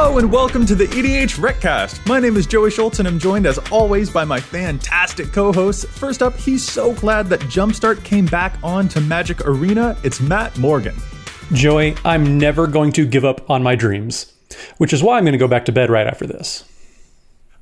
[0.00, 2.06] Hello and welcome to the EDH Recast.
[2.06, 5.84] My name is Joey Schultz and I'm joined as always by my fantastic co-hosts.
[5.86, 9.98] First up, he's so glad that Jumpstart came back on to Magic Arena.
[10.04, 10.94] It's Matt Morgan.
[11.52, 14.32] Joey, I'm never going to give up on my dreams,
[14.76, 16.64] which is why I'm going to go back to bed right after this.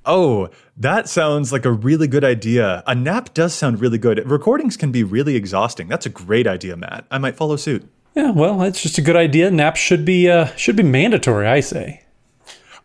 [0.05, 2.85] Oh, that sounds like a really good idea.
[2.87, 4.31] A nap does sound really good.
[4.31, 5.89] Recordings can be really exhausting.
[5.89, 7.07] That's a great idea, Matt.
[7.11, 7.91] I might follow suit.
[8.15, 9.51] Yeah, well, it's just a good idea.
[9.51, 12.03] Naps should be uh, should be mandatory, I say.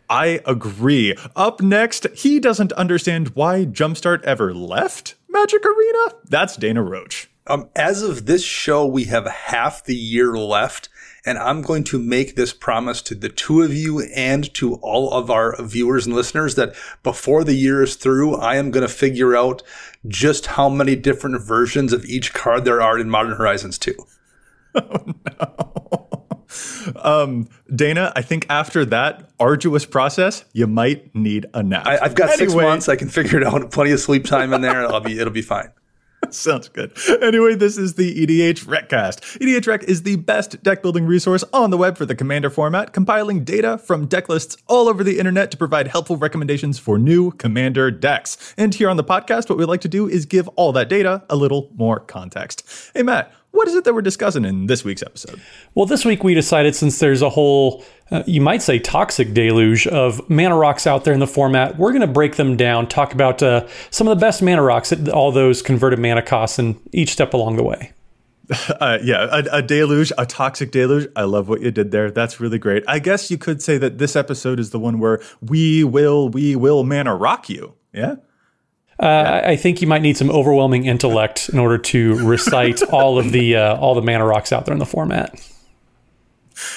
[0.08, 1.16] I agree.
[1.36, 6.14] Up next, he doesn't understand why Jumpstart ever left Magic Arena.
[6.28, 7.28] That's Dana Roach.
[7.46, 10.88] Um, as of this show, we have half the year left,
[11.26, 15.12] and I'm going to make this promise to the two of you and to all
[15.12, 18.92] of our viewers and listeners that before the year is through, I am going to
[18.92, 19.62] figure out
[20.06, 23.94] just how many different versions of each card there are in Modern Horizons 2.
[24.74, 25.04] Oh
[25.38, 26.01] no.
[26.96, 31.86] Um, Dana, I think after that arduous process, you might need a nap.
[31.86, 32.36] I, have got anyway.
[32.38, 32.88] six months.
[32.88, 33.70] I can figure it out.
[33.70, 34.86] Plenty of sleep time in there.
[34.86, 35.18] I'll be.
[35.18, 35.70] It'll be fine.
[36.30, 36.96] Sounds good.
[37.20, 39.22] Anyway, this is the EDH Recast.
[39.40, 42.92] EDH Rec is the best deck building resource on the web for the Commander format,
[42.92, 47.32] compiling data from deck lists all over the internet to provide helpful recommendations for new
[47.32, 48.54] Commander decks.
[48.56, 51.24] And here on the podcast, what we like to do is give all that data
[51.28, 52.90] a little more context.
[52.94, 53.32] Hey, Matt,
[53.62, 55.40] what is it that we're discussing in this week's episode?
[55.76, 59.86] Well, this week we decided since there's a whole, uh, you might say, toxic deluge
[59.86, 63.14] of mana rocks out there in the format, we're going to break them down, talk
[63.14, 66.76] about uh, some of the best mana rocks at all those converted mana costs and
[66.90, 67.92] each step along the way.
[68.68, 71.08] Uh, yeah, a, a, deluge, a toxic deluge.
[71.14, 72.10] I love what you did there.
[72.10, 72.82] That's really great.
[72.88, 76.56] I guess you could say that this episode is the one where we will, we
[76.56, 77.74] will mana rock you.
[77.94, 78.16] Yeah.
[79.02, 83.32] Uh, I think you might need some overwhelming intellect in order to recite all of
[83.32, 85.34] the uh, all the mana rocks out there in the format.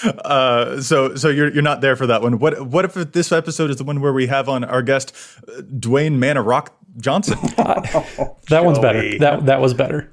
[0.04, 2.40] Uh, so so you're you're not there for that one.
[2.40, 5.14] What what if this episode is the one where we have on our guest
[5.48, 7.38] uh, Dwayne Mana Rock Johnson?
[8.50, 9.20] that one's better.
[9.20, 10.12] That that was better.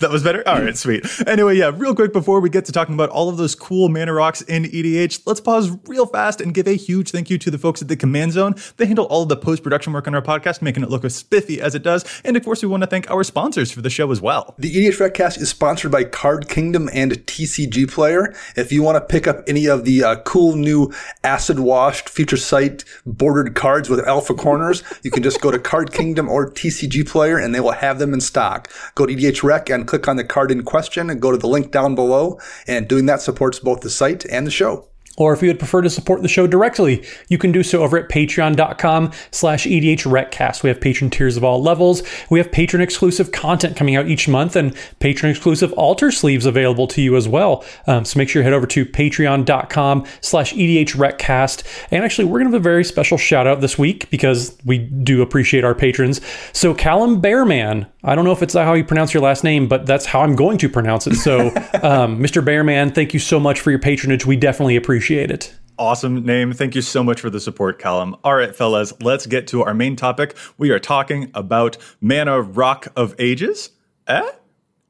[0.00, 0.46] That was better?
[0.46, 1.04] All right, sweet.
[1.26, 4.12] Anyway, yeah, real quick before we get to talking about all of those cool mana
[4.12, 7.58] rocks in EDH, let's pause real fast and give a huge thank you to the
[7.58, 8.54] folks at the Command Zone.
[8.76, 11.14] They handle all of the post production work on our podcast, making it look as
[11.14, 12.04] spiffy as it does.
[12.24, 14.54] And of course, we want to thank our sponsors for the show as well.
[14.58, 18.34] The EDH Recast is sponsored by Card Kingdom and TCG Player.
[18.56, 20.92] If you want to pick up any of the uh, cool new
[21.24, 25.92] acid washed feature sight bordered cards with alpha corners, you can just go to Card
[25.92, 28.70] Kingdom or TCG Player and they will have them in stock.
[28.94, 31.48] Go to EDH Rec and click on the card in question and go to the
[31.48, 32.38] link down below.
[32.66, 34.88] And doing that supports both the site and the show.
[35.18, 37.98] Or if you would prefer to support the show directly, you can do so over
[37.98, 40.62] at patreon.com slash edhrecast.
[40.62, 42.02] We have patron tiers of all levels.
[42.30, 46.86] We have patron exclusive content coming out each month and patron exclusive altar sleeves available
[46.88, 47.64] to you as well.
[47.88, 51.64] Um, so make sure you head over to patreon.com slash edhrecast.
[51.90, 54.78] And actually, we're going to have a very special shout out this week because we
[54.78, 56.20] do appreciate our patrons.
[56.52, 59.84] So Callum Bearman, I don't know if it's how you pronounce your last name, but
[59.84, 61.16] that's how I'm going to pronounce it.
[61.16, 61.48] So
[61.82, 62.44] um, Mr.
[62.44, 64.24] Bearman, thank you so much for your patronage.
[64.24, 65.54] We definitely appreciate appreciate it.
[65.78, 66.52] Awesome name.
[66.52, 68.16] Thank you so much for the support, Callum.
[68.24, 70.36] All right, fellas, let's get to our main topic.
[70.58, 73.70] We are talking about Mana Rock of Ages.
[74.08, 74.28] Eh?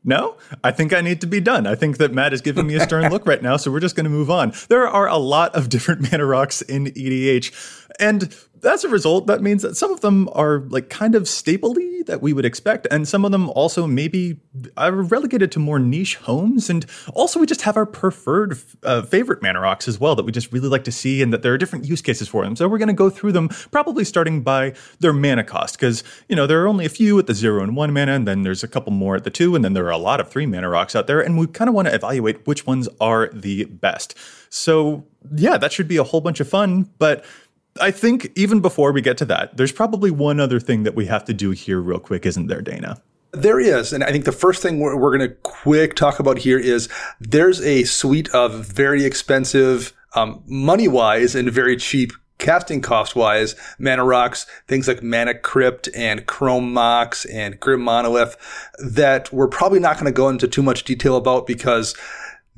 [0.03, 1.67] No, I think I need to be done.
[1.67, 3.97] I think that Matt is giving me a stern look right now, so we're just
[3.97, 4.55] going to move on.
[4.69, 9.41] There are a lot of different mana rocks in EDH, and as a result, that
[9.41, 13.07] means that some of them are like kind of stapley that we would expect, and
[13.07, 14.41] some of them also maybe
[14.77, 16.69] are relegated to more niche homes.
[16.69, 20.33] And also, we just have our preferred uh, favorite mana rocks as well that we
[20.33, 22.57] just really like to see, and that there are different use cases for them.
[22.57, 26.37] So we're going to go through them, probably starting by their mana cost, because you
[26.37, 28.65] know there are only a few at the zero and one mana, and then there's
[28.65, 30.69] a couple more at the two, and then there are a lot of three mana
[30.69, 34.17] rocks out there, and we kind of want to evaluate which ones are the best.
[34.51, 35.05] So
[35.35, 37.25] yeah, that should be a whole bunch of fun, but
[37.81, 41.07] I think even before we get to that, there's probably one other thing that we
[41.07, 43.01] have to do here, real quick, isn't there, Dana?
[43.33, 43.93] There is.
[43.93, 46.89] And I think the first thing we're, we're going to quick talk about here is
[47.21, 53.55] there's a suite of very expensive, um, money wise and very cheap casting cost wise
[53.79, 58.37] mana rocks, things like Mana Crypt and Chrome Mox and Grim Monolith
[58.79, 61.95] that we're probably not going to go into too much detail about because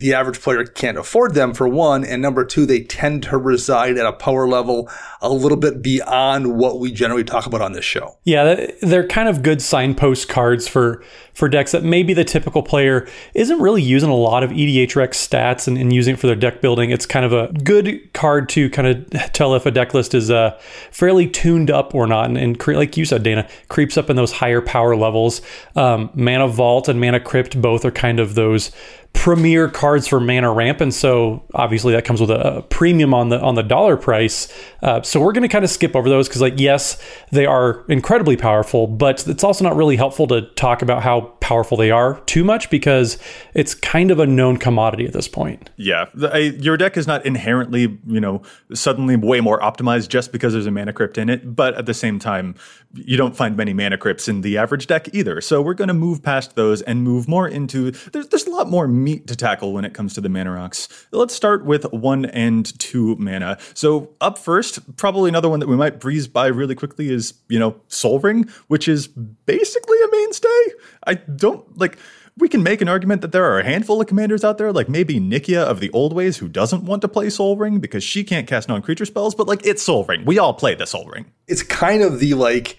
[0.01, 3.99] the average player can't afford them for one, and number two, they tend to reside
[3.99, 4.89] at a power level
[5.21, 8.17] a little bit beyond what we generally talk about on this show.
[8.25, 11.05] Yeah, they're kind of good signpost cards for
[11.35, 15.67] for decks that maybe the typical player isn't really using a lot of EDHREC stats
[15.67, 16.91] and, and using it for their deck building.
[16.91, 20.31] It's kind of a good card to kind of tell if a deck list is
[20.31, 20.59] uh,
[20.91, 22.27] fairly tuned up or not.
[22.27, 25.41] And, and cre- like you said, Dana, creeps up in those higher power levels.
[25.77, 28.71] Um, Mana Vault and Mana Crypt both are kind of those
[29.13, 33.39] premier cards for mana ramp, and so obviously that comes with a, premium on the
[33.41, 34.49] on the dollar price.
[34.83, 36.99] Uh, so we're going to kind of skip over those because, like, yes,
[37.31, 41.77] they are incredibly powerful, but it's also not really helpful to talk about how powerful
[41.77, 43.19] they are too much because
[43.53, 45.69] it's kind of a known commodity at this point.
[45.77, 48.41] Yeah, the, I, your deck is not inherently, you know,
[48.73, 51.95] suddenly way more optimized just because there's a mana crypt in it, but at the
[51.95, 52.55] same time,
[52.95, 55.41] you don't find many mana crypts in the average deck either.
[55.41, 58.69] So we're going to move past those and move more into there's there's a lot
[58.69, 60.89] more meat to tackle when it comes to the mana rocks.
[61.11, 63.59] Let's start with one and two mana.
[63.75, 67.59] So up first, probably another one that we might breeze by really quickly is you
[67.59, 70.67] know Sol Ring, which is basically a mainstay.
[71.07, 71.99] I don't like
[72.37, 74.89] we can make an argument that there are a handful of commanders out there, like
[74.89, 78.25] maybe Nikya of the old ways, who doesn't want to play Sol Ring because she
[78.25, 80.25] can't cast non-creature spells, but like it's Sol Ring.
[80.25, 81.31] We all play the Sol Ring.
[81.47, 82.79] It's kind of the like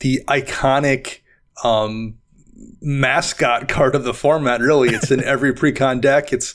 [0.00, 1.20] the iconic
[1.64, 2.18] um
[2.80, 4.90] mascot card of the format, really.
[4.90, 6.32] It's in every precon deck.
[6.32, 6.54] It's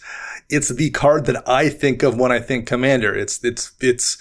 [0.50, 3.16] it's the card that I think of when I think commander.
[3.16, 4.18] It's it's it's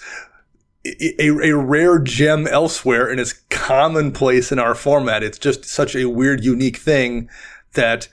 [0.85, 5.23] a, a rare gem elsewhere and it's commonplace in our format.
[5.23, 7.29] It's just such a weird, unique thing
[7.73, 8.09] that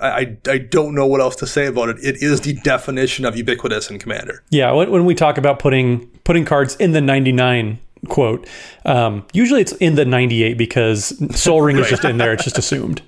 [0.00, 1.98] I, I don't know what else to say about it.
[2.02, 4.42] It is the definition of ubiquitous in Commander.
[4.50, 7.78] Yeah, when, when we talk about putting putting cards in the 99
[8.08, 8.46] quote,
[8.84, 12.32] um, usually it's in the 98 because Sol Ring is just in there.
[12.32, 13.02] It's just assumed.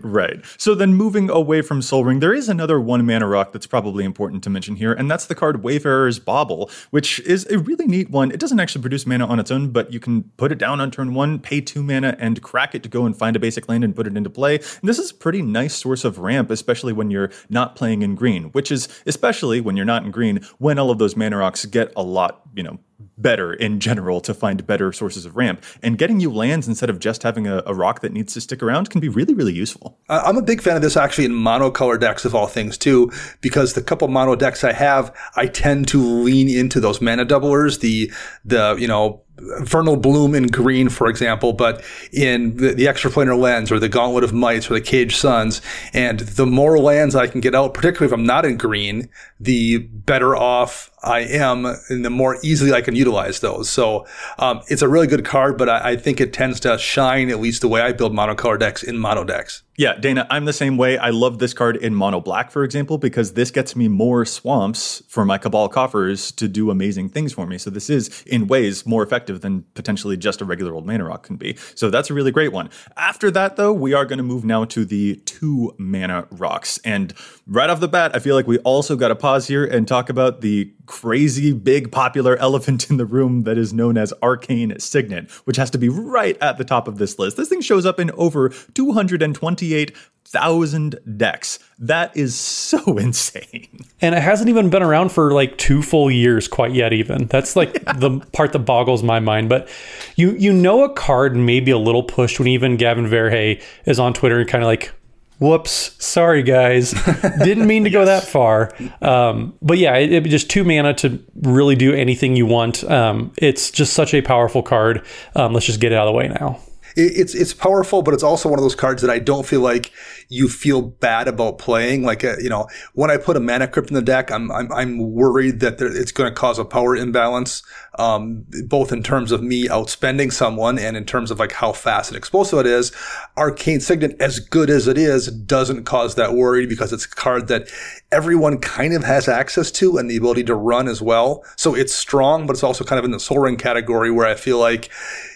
[0.00, 0.44] Right.
[0.58, 4.04] So then moving away from Sol Ring, there is another one mana rock that's probably
[4.04, 8.10] important to mention here, and that's the card Wayfarer's Bauble, which is a really neat
[8.10, 8.30] one.
[8.30, 10.90] It doesn't actually produce mana on its own, but you can put it down on
[10.90, 13.84] turn one, pay two mana, and crack it to go and find a basic land
[13.84, 14.56] and put it into play.
[14.56, 18.14] And this is a pretty nice source of ramp, especially when you're not playing in
[18.14, 21.64] green, which is especially when you're not in green, when all of those mana rocks
[21.66, 22.78] get a lot, you know,
[23.16, 25.64] better in general to find better sources of ramp.
[25.82, 28.62] And getting you lands instead of just having a, a, rock that needs to stick
[28.62, 29.98] around can be really, really useful.
[30.08, 33.10] I'm a big fan of this actually in monocolor decks of all things too,
[33.40, 37.80] because the couple mono decks I have, I tend to lean into those mana doublers,
[37.80, 38.12] the,
[38.44, 41.82] the, you know, Vernal Bloom in green, for example, but
[42.12, 45.60] in the, the extraplanar lens or the Gauntlet of Might or the Caged Suns.
[45.92, 49.08] And the more lands I can get out, particularly if I'm not in green,
[49.44, 53.68] the better off I am and the more easily I can utilize those.
[53.68, 54.06] So
[54.38, 57.40] um, it's a really good card, but I, I, think it tends to shine, at
[57.40, 59.62] least the way I build monocolor decks in mono decks.
[59.76, 60.98] Yeah, Dana, I'm the same way.
[60.98, 65.02] I love this card in mono black, for example, because this gets me more swamps
[65.08, 67.58] for my Cabal coffers to do amazing things for me.
[67.58, 71.24] So this is, in ways, more effective than potentially just a regular old mana rock
[71.24, 71.56] can be.
[71.74, 72.70] So that's a really great one.
[72.96, 76.78] After that, though, we are going to move now to the two mana rocks.
[76.84, 77.12] And
[77.48, 80.08] right off the bat, I feel like we also got to pause here and talk
[80.08, 85.28] about the crazy big popular elephant in the room that is known as Arcane Signet,
[85.44, 87.36] which has to be right at the top of this list.
[87.36, 91.58] This thing shows up in over 228,000 decks.
[91.80, 93.84] That is so insane.
[94.00, 97.26] And it hasn't even been around for like two full years quite yet even.
[97.26, 97.94] That's like yeah.
[97.94, 99.68] the part that boggles my mind, but
[100.14, 103.98] you you know a card may be a little pushed when even Gavin Verhey is
[103.98, 104.92] on Twitter and kind of like
[105.38, 105.96] whoops.
[106.04, 106.92] Sorry guys.
[107.42, 107.98] Didn't mean to yes.
[107.98, 108.72] go that far.
[109.02, 112.84] Um, but yeah it, it just two mana to really do anything you want.
[112.84, 115.04] Um, it's just such a powerful card.
[115.34, 116.60] Um, let's just get it out of the way now
[116.96, 119.92] it's it's powerful, but it's also one of those cards that I don't feel like
[120.28, 122.02] you feel bad about playing.
[122.02, 124.72] Like uh, you know, when I put a mana crypt in the deck, I'm I'm,
[124.72, 127.62] I'm worried that there, it's going to cause a power imbalance,
[127.98, 132.10] um, both in terms of me outspending someone and in terms of like how fast
[132.10, 132.92] and explosive it is.
[133.36, 137.48] Arcane Signet, as good as it is, doesn't cause that worry because it's a card
[137.48, 137.68] that
[138.12, 141.44] everyone kind of has access to and the ability to run as well.
[141.56, 144.34] So it's strong, but it's also kind of in the Sol Ring category where I
[144.34, 144.90] feel like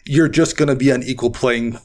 [0.05, 1.79] you're just going to be on equal playing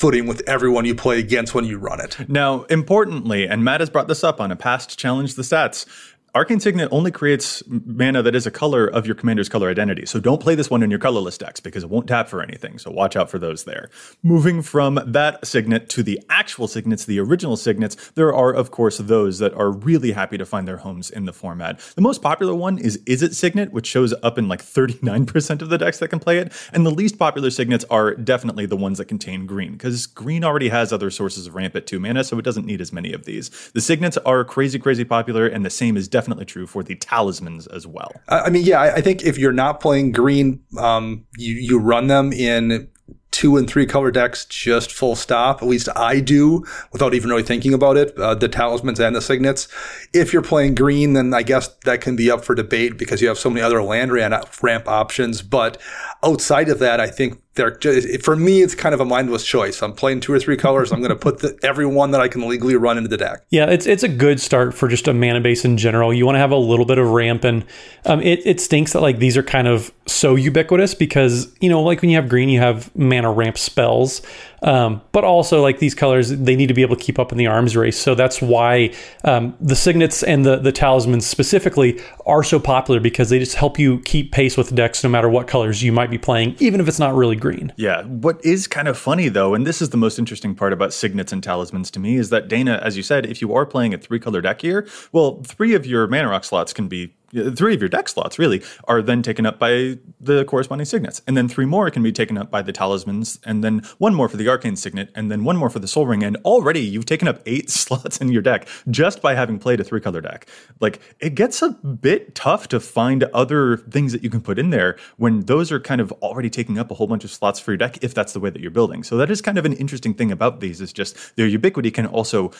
[0.00, 2.16] footing with everyone you play against when you run it.
[2.26, 5.84] Now, importantly, and Matt has brought this up on a past challenge the stats,
[6.32, 10.06] Arcane Signet only creates mana that is a color of your commander's color identity.
[10.06, 12.78] So don't play this one in your colorless decks because it won't tap for anything.
[12.78, 13.90] So watch out for those there.
[14.22, 18.98] Moving from that signet to the actual signets, the original signets, there are, of course,
[18.98, 21.80] those that are really happy to find their homes in the format.
[21.96, 25.78] The most popular one is Izzet Signet, which shows up in like 39% of the
[25.78, 26.52] decks that can play it.
[26.72, 30.68] And the least popular signets are definitely the ones that contain green because green already
[30.68, 33.24] has other sources of ramp at two mana, so it doesn't need as many of
[33.24, 33.50] these.
[33.74, 36.94] The signets are crazy, crazy popular, and the same is definitely definitely true for the
[36.96, 38.12] talismans as well.
[38.28, 42.30] I mean, yeah, I think if you're not playing green, um, you you run them
[42.30, 42.88] in
[43.30, 45.62] two and three color decks just full stop.
[45.62, 48.16] At least I do without even really thinking about it.
[48.16, 49.68] Uh, the talismans and the signets.
[50.12, 53.28] If you're playing green, then I guess that can be up for debate because you
[53.28, 55.42] have so many other land ramp options.
[55.42, 55.80] But
[56.22, 59.82] outside of that, I think they're just, for me, it's kind of a mindless choice.
[59.82, 60.92] I'm playing two or three colors.
[60.92, 63.44] I'm going to put the, every one that I can legally run into the deck.
[63.50, 66.14] Yeah, it's it's a good start for just a mana base in general.
[66.14, 67.66] You want to have a little bit of ramp, and
[68.06, 71.82] um, it it stinks that like these are kind of so ubiquitous because you know
[71.82, 74.22] like when you have green, you have mana ramp spells.
[74.62, 77.38] Um, but also, like these colors, they need to be able to keep up in
[77.38, 77.98] the arms race.
[77.98, 78.92] So that's why
[79.24, 83.78] um, the signets and the, the talismans specifically are so popular because they just help
[83.78, 86.88] you keep pace with decks no matter what colors you might be playing, even if
[86.88, 87.72] it's not really green.
[87.76, 88.02] Yeah.
[88.04, 91.32] What is kind of funny, though, and this is the most interesting part about signets
[91.32, 93.98] and talismans to me, is that Dana, as you said, if you are playing a
[93.98, 97.14] three color deck here, well, three of your mana rock slots can be
[97.54, 101.36] three of your deck slots really are then taken up by the corresponding signets and
[101.36, 104.36] then three more can be taken up by the talismans and then one more for
[104.36, 107.28] the arcane signet and then one more for the Sol Ring and already you've taken
[107.28, 110.46] up eight slots in your deck just by having played a three color deck
[110.80, 114.70] like it gets a bit tough to find other things that you can put in
[114.70, 117.72] there when those are kind of already taking up a whole bunch of slots for
[117.72, 119.72] your deck if that's the way that you're building so that is kind of an
[119.74, 122.52] interesting thing about these is just their ubiquity can also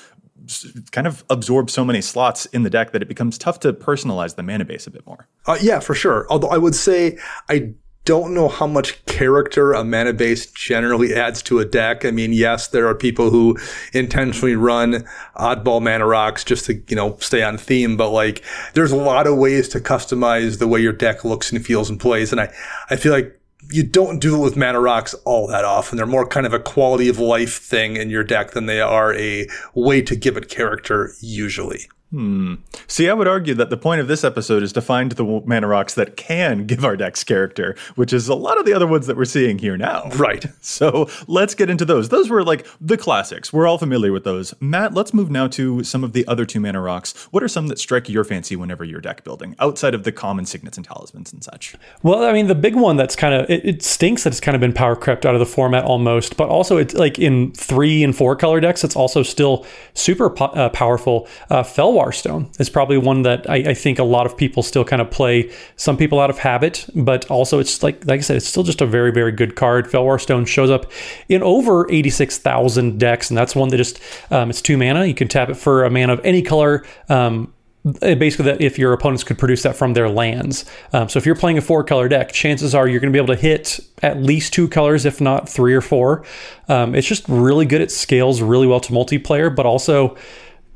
[0.90, 4.37] kind of absorb so many slots in the deck that it becomes tough to personalize
[4.37, 5.28] the mana base a bit more.
[5.47, 6.26] Uh, yeah, for sure.
[6.30, 7.18] Although I would say
[7.49, 12.04] I don't know how much character a mana base generally adds to a deck.
[12.04, 13.59] I mean, yes, there are people who
[13.92, 15.04] intentionally run
[15.37, 18.42] oddball mana rocks just to, you know, stay on theme, but like
[18.75, 22.00] there's a lot of ways to customize the way your deck looks and feels and
[22.00, 22.33] plays.
[22.33, 22.52] And I,
[22.88, 23.38] I feel like
[23.71, 25.97] you don't do it with mana rocks all that often.
[25.97, 29.14] They're more kind of a quality of life thing in your deck than they are
[29.14, 31.87] a way to give it character usually.
[32.11, 32.55] Hmm.
[32.88, 35.69] See, I would argue that the point of this episode is to find the mana
[35.69, 39.07] rocks that can give our decks character, which is a lot of the other ones
[39.07, 40.09] that we're seeing here now.
[40.17, 40.47] Right.
[40.62, 42.11] So let's get into those.
[42.11, 43.52] Those were like the classics.
[43.52, 44.55] We're all familiar with those.
[44.61, 47.17] Matt, let's move now to some of the other two mana rocks.
[47.33, 50.47] What are some that strike your fancy whenever you're deck building, outside of the common
[50.47, 51.75] signets and talismans and such?
[52.02, 54.55] Well, I mean, the big one that's kind of it, it stinks that it's kind
[54.55, 58.05] of been power crept out of the format almost, but also it's like in three
[58.05, 61.26] and four color decks, it's also still super po- uh, powerful.
[61.50, 64.85] Uh, Fellwar Stone is probably one that I, I, think a lot of people still
[64.85, 65.52] kind of play.
[65.76, 68.80] Some people out of habit, but also it's like like I said, it's still just
[68.80, 69.87] a very very good card.
[69.87, 70.90] Fellwar Stone shows up
[71.28, 75.04] in over eighty six thousand decks, and that's one that just um, it's two mana.
[75.04, 76.85] You can tap it for a mana of any color.
[77.11, 77.52] Um,
[77.83, 80.64] basically that if your opponents could produce that from their lands.
[80.92, 83.23] Um, so if you're playing a four color deck, chances are you're going to be
[83.23, 86.25] able to hit at least two colors, if not three or four.
[86.69, 87.80] Um, it's just really good.
[87.80, 90.16] It scales really well to multiplayer, but also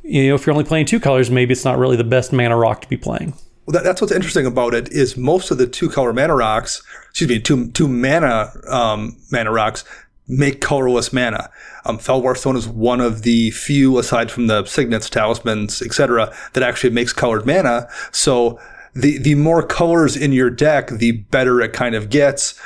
[0.05, 2.57] you know, if you're only playing two colors, maybe it's not really the best mana
[2.57, 3.35] rock to be playing.
[3.67, 6.83] Well, that, that's what's interesting about it is most of the two color mana rocks,
[7.09, 9.85] excuse me, two two mana um, mana rocks
[10.29, 11.51] make colorless mana.
[11.87, 16.63] Um, Fellwar Stone is one of the few, aside from the signets, talismans, etc., that
[16.63, 17.89] actually makes colored mana.
[18.13, 18.61] So
[18.95, 22.61] the the more colors in your deck, the better it kind of gets.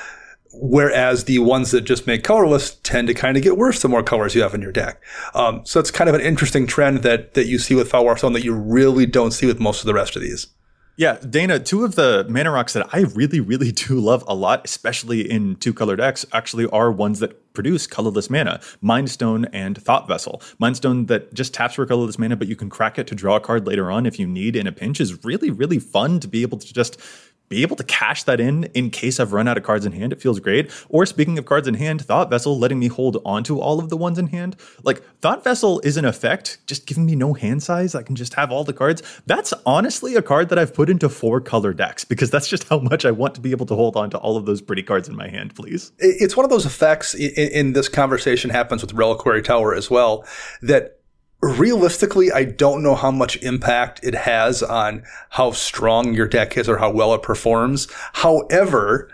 [0.60, 4.02] Whereas the ones that just make colorless tend to kind of get worse the more
[4.02, 5.02] colors you have in your deck.
[5.34, 8.32] Um, so it's kind of an interesting trend that that you see with Fellwar Stone
[8.32, 10.48] that you really don't see with most of the rest of these.
[10.98, 14.62] Yeah, Dana, two of the mana rocks that I really, really do love a lot,
[14.64, 19.80] especially in two color decks, actually are ones that produce colorless mana Mind Stone and
[19.80, 20.42] Thought Vessel.
[20.58, 23.36] Mind Stone that just taps for colorless mana, but you can crack it to draw
[23.36, 26.26] a card later on if you need in a pinch is really, really fun to
[26.26, 27.00] be able to just
[27.48, 30.12] be able to cash that in in case I've run out of cards in hand,
[30.12, 30.70] it feels great.
[30.88, 33.96] Or speaking of cards in hand, Thought Vessel letting me hold onto all of the
[33.96, 34.56] ones in hand.
[34.82, 37.94] Like Thought Vessel is an effect just giving me no hand size.
[37.94, 39.02] I can just have all the cards.
[39.26, 42.78] That's honestly a card that I've put into four color decks because that's just how
[42.78, 45.08] much I want to be able to hold on to all of those pretty cards
[45.08, 45.92] in my hand, please.
[45.98, 50.24] It's one of those effects in, in this conversation happens with Reliquary Tower as well
[50.62, 50.97] that
[51.40, 56.68] realistically, I don't know how much impact it has on how strong your deck is
[56.68, 57.88] or how well it performs.
[58.14, 59.08] However,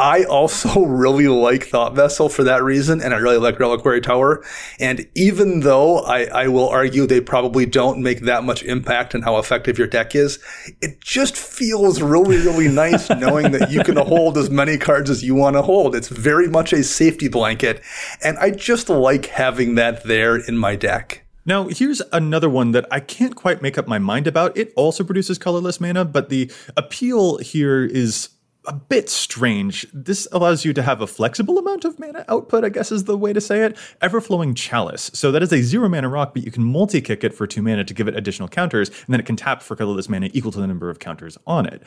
[0.00, 4.42] I also really like Thought Vessel for that reason, and I really like Reliquary Tower.
[4.80, 9.22] And even though I, I, will argue they probably don't make that much impact on
[9.22, 10.38] how effective your deck is,
[10.80, 15.22] it just feels really, really nice knowing that you can hold as many cards as
[15.22, 15.94] you want to hold.
[15.94, 17.82] It's very much a safety blanket,
[18.24, 21.26] and I just like having that there in my deck.
[21.44, 24.56] Now, here's another one that I can't quite make up my mind about.
[24.56, 28.30] It also produces colorless mana, but the appeal here is
[28.66, 29.86] a bit strange.
[29.92, 33.16] This allows you to have a flexible amount of mana output, I guess is the
[33.16, 33.76] way to say it.
[34.02, 35.10] Everflowing Chalice.
[35.14, 37.62] So that is a zero mana rock, but you can multi kick it for two
[37.62, 40.52] mana to give it additional counters, and then it can tap for colorless mana equal
[40.52, 41.82] to the number of counters on it.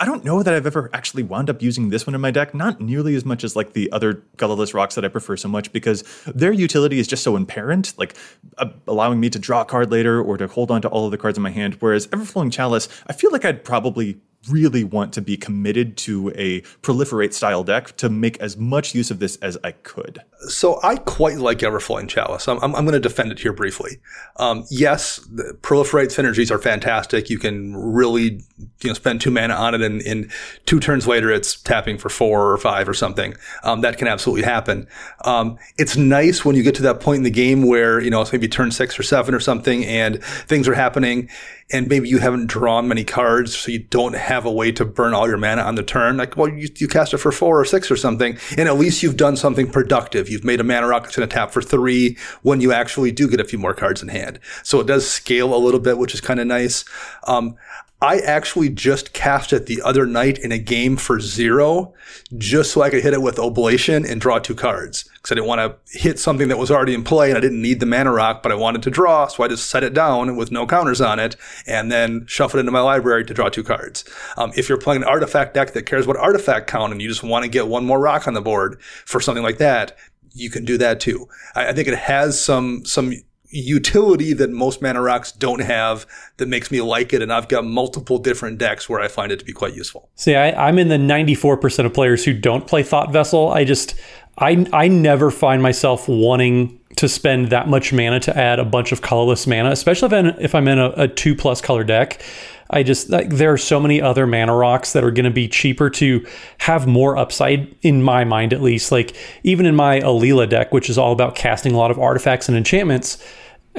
[0.00, 2.54] I don't know that I've ever actually wound up using this one in my deck,
[2.54, 5.70] not nearly as much as like the other colorless rocks that I prefer so much
[5.72, 8.14] because their utility is just so apparent, like
[8.56, 11.10] uh, allowing me to draw a card later or to hold on to all of
[11.10, 11.76] the cards in my hand.
[11.80, 16.62] Whereas Everflowing Chalice, I feel like I'd probably really want to be committed to a
[16.82, 20.22] proliferate style deck to make as much use of this as I could.
[20.48, 22.48] So I quite like Everflowing Chalice.
[22.48, 23.98] I'm, I'm, I'm going to defend it here briefly.
[24.36, 27.28] Um, yes, the proliferate synergies are fantastic.
[27.28, 28.40] You can really
[28.80, 30.30] you know spend two mana on it, and in
[30.64, 33.34] two turns later, it's tapping for four or five or something.
[33.62, 34.88] Um, that can absolutely happen.
[35.26, 38.22] Um, it's nice when you get to that point in the game where you know
[38.22, 41.28] it's maybe turn six or seven or something, and things are happening
[41.72, 45.14] and maybe you haven't drawn many cards, so you don't have a way to burn
[45.14, 46.16] all your mana on the turn.
[46.16, 49.02] Like, well, you, you cast it for four or six or something, and at least
[49.02, 50.28] you've done something productive.
[50.28, 53.28] You've made a mana rock that's going to tap for three when you actually do
[53.28, 54.38] get a few more cards in hand.
[54.62, 56.84] So it does scale a little bit, which is kind of nice.
[57.26, 57.56] Um,
[58.02, 61.92] I actually just cast it the other night in a game for zero,
[62.38, 65.04] just so I could hit it with Oblation and draw two cards.
[65.04, 67.60] Because I didn't want to hit something that was already in play and I didn't
[67.60, 70.36] need the mana rock, but I wanted to draw, so I just set it down
[70.36, 73.62] with no counters on it and then shuffle it into my library to draw two
[73.62, 74.04] cards.
[74.38, 77.22] Um, if you're playing an artifact deck that cares what artifact count and you just
[77.22, 79.96] want to get one more rock on the board for something like that,
[80.32, 81.28] you can do that too.
[81.54, 83.12] I, I think it has some some
[83.50, 87.22] utility that most mana rocks don't have that makes me like it.
[87.22, 90.08] And I've got multiple different decks where I find it to be quite useful.
[90.14, 93.48] See, I, am in the 94% of players who don't play Thought Vessel.
[93.48, 93.94] I just,
[94.38, 98.92] I, I never find myself wanting to spend that much mana to add a bunch
[98.92, 102.22] of colorless mana, especially if, I'm, if I'm in a, a two plus color deck.
[102.70, 105.48] I just like there are so many other mana rocks that are going to be
[105.48, 106.24] cheaper to
[106.58, 108.92] have more upside in my mind at least.
[108.92, 112.48] Like even in my Alela deck, which is all about casting a lot of artifacts
[112.48, 113.18] and enchantments,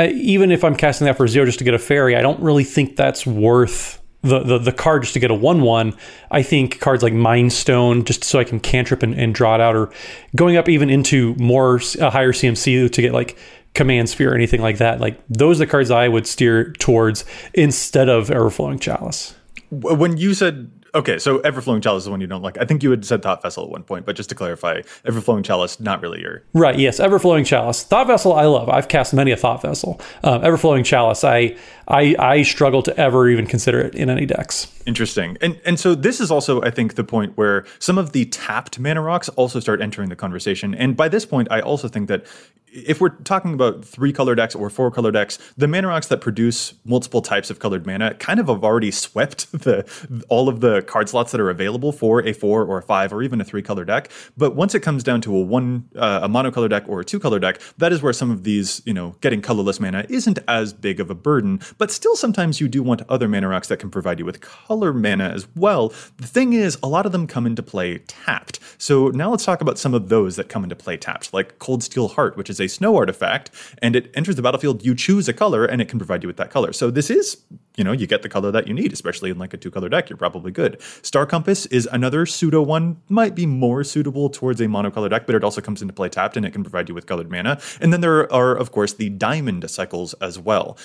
[0.01, 2.39] Uh, even if I'm casting that for zero just to get a fairy, I don't
[2.39, 5.93] really think that's worth the, the, the card just to get a 1 1.
[6.31, 9.61] I think cards like Mind Stone, just so I can cantrip and, and draw it
[9.61, 9.91] out, or
[10.35, 13.37] going up even into more a higher CMC to get like
[13.75, 14.99] Command Sphere or anything like that.
[14.99, 19.35] Like those are the cards I would steer towards instead of Everflowing Chalice.
[19.69, 22.57] When you said Okay, so Everflowing Chalice is the one you don't like.
[22.57, 25.43] I think you had said Thought Vessel at one point, but just to clarify, Everflowing
[25.43, 26.43] Chalice, not really your.
[26.53, 27.83] Right, yes, Everflowing Chalice.
[27.83, 28.67] Thought Vessel, I love.
[28.67, 30.01] I've cast many a Thought Vessel.
[30.23, 31.55] Um, Everflowing Chalice, I,
[31.87, 34.67] I, I struggle to ever even consider it in any decks.
[34.85, 35.37] Interesting.
[35.41, 38.79] And and so this is also, I think, the point where some of the tapped
[38.79, 40.75] mana rocks also start entering the conversation.
[40.75, 42.25] And by this point, I also think that
[42.71, 46.21] if we're talking about three color decks or four color decks, the mana rocks that
[46.21, 49.85] produce multiple types of colored mana kind of have already swept the
[50.29, 53.21] all of the card slots that are available for a four or a five or
[53.21, 54.09] even a three color deck.
[54.37, 57.19] But once it comes down to a one uh, a monocolor deck or a two
[57.19, 60.73] color deck, that is where some of these you know getting colorless mana isn't as
[60.73, 61.59] big of a burden.
[61.77, 64.93] But still, sometimes you do want other mana rocks that can provide you with color
[64.93, 65.89] mana as well.
[66.17, 68.59] The thing is, a lot of them come into play tapped.
[68.77, 71.83] So now let's talk about some of those that come into play tapped, like Cold
[71.83, 74.85] Steel Heart, which is a snow artifact, and it enters the battlefield.
[74.85, 76.71] You choose a color, and it can provide you with that color.
[76.71, 77.43] So this is,
[77.75, 79.89] you know, you get the color that you need, especially in like a two color
[79.89, 80.09] deck.
[80.09, 80.81] You're probably good.
[81.01, 85.35] Star Compass is another pseudo one, might be more suitable towards a monocolor deck, but
[85.35, 87.59] it also comes into play tapped, and it can provide you with colored mana.
[87.81, 90.77] And then there are, of course, the diamond cycles as well.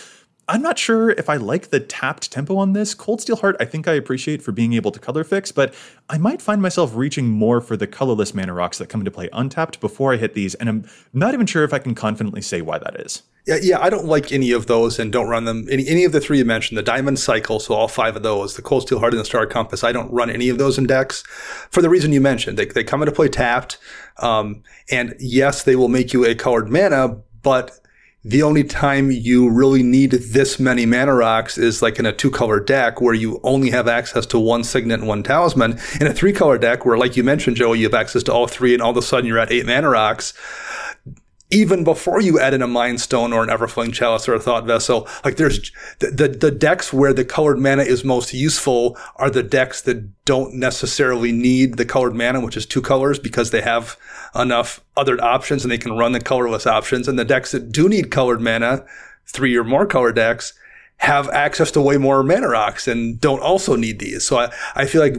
[0.49, 2.95] I'm not sure if I like the tapped tempo on this.
[2.95, 5.75] Cold Steel Heart, I think I appreciate for being able to color fix, but
[6.09, 9.29] I might find myself reaching more for the colorless mana rocks that come into play
[9.33, 12.63] untapped before I hit these, and I'm not even sure if I can confidently say
[12.63, 13.23] why that is.
[13.47, 15.67] Yeah, yeah, I don't like any of those and don't run them.
[15.71, 18.55] Any, any of the three you mentioned, the Diamond Cycle, so all five of those,
[18.55, 20.87] the Cold Steel Heart and the Star Compass, I don't run any of those in
[20.87, 21.23] decks
[21.71, 22.57] for the reason you mentioned.
[22.57, 23.79] They, they come into play tapped.
[24.19, 27.79] Um, and yes, they will make you a colored mana, but
[28.27, 32.29] the only time you really need this many mana rocks is like in a two
[32.29, 35.79] color deck where you only have access to one signet and one talisman.
[36.01, 38.49] In a three color deck where, like you mentioned, Joe, you have access to all
[38.49, 40.35] three and all of a sudden you're at eight mana rocks
[41.51, 44.65] even before you add in a mind stone or an everflowing chalice or a thought
[44.65, 49.31] vessel like there's the, the, the decks where the colored mana is most useful are
[49.31, 53.61] the decks that don't necessarily need the colored mana which is two colors because they
[53.61, 53.97] have
[54.41, 57.09] enough other options and they can run the colorless options.
[57.09, 58.85] And the decks that do need colored mana
[59.27, 60.53] three or more color decks
[60.99, 64.25] have access to way more mana rocks and don't also need these.
[64.25, 65.17] So i, I feel like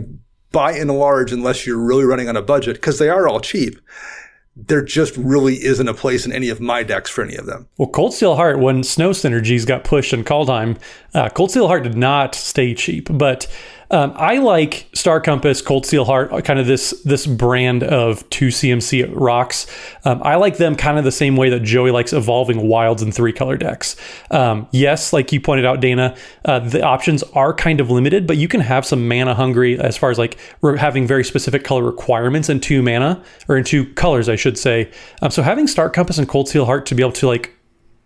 [0.51, 3.79] by and large unless you're really running on a budget because they are all cheap
[4.65, 7.67] there just really isn't a place in any of my decks for any of them.
[7.77, 10.77] Well, Cold Steel Heart, when Snow Synergies got pushed in Kaldheim,
[11.13, 13.47] uh, Cold Steel Heart did not stay cheap, but
[13.89, 18.29] um, I like Star Compass, Cold Steel Heart, uh, kind of this this brand of
[18.29, 19.67] two CMC rocks.
[20.03, 23.13] Um, I like them kind of the same way that Joey likes evolving wilds and
[23.13, 23.95] three color decks.
[24.29, 28.37] Um, yes, like you pointed out, Dana, uh, the options are kind of limited, but
[28.37, 30.37] you can have some mana hungry as far as like
[30.77, 34.91] having very specific color requirements in two mana or in two colors, I should say.
[35.21, 37.53] Um, so having Star Compass and Cold Steel Heart to be able to like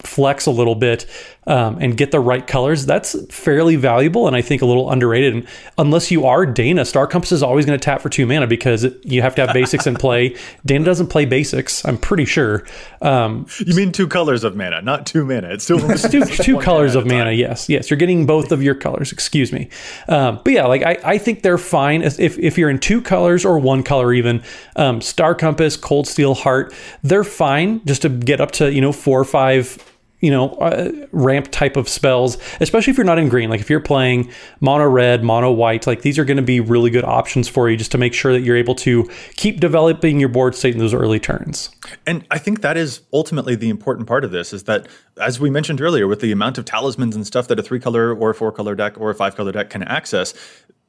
[0.04, 1.06] flex a little bit
[1.48, 5.34] um, and get the right colors, that's fairly valuable and I think a little underrated.
[5.34, 8.46] And unless you are Dana, Star Compass is always going to tap for two mana
[8.46, 10.36] because you have to have basics in play.
[10.66, 12.66] Dana doesn't play basics, I'm pretty sure.
[13.02, 15.50] Um, you mean two colors of mana, not two mana.
[15.50, 17.32] It's still it's two, two colors of mana.
[17.32, 19.12] Yes, yes, you're getting both of your colors.
[19.12, 19.70] Excuse me.
[20.08, 23.46] Um, but yeah, like I, I think they're fine if, if you're in two colors
[23.46, 24.44] or one color even.
[24.76, 28.92] Um, Star Compass, Cold Steel Heart, they're fine just to get up to you know
[28.92, 29.91] four or five
[30.22, 33.50] you know, uh, ramp type of spells, especially if you're not in green.
[33.50, 36.92] Like if you're playing mono red, mono white, like these are going to be really
[36.92, 40.30] good options for you just to make sure that you're able to keep developing your
[40.30, 41.70] board state in those early turns.
[42.06, 44.88] And I think that is ultimately the important part of this is that,
[45.20, 48.16] as we mentioned earlier, with the amount of talismans and stuff that a three color
[48.16, 50.34] or a four color deck or a five color deck can access,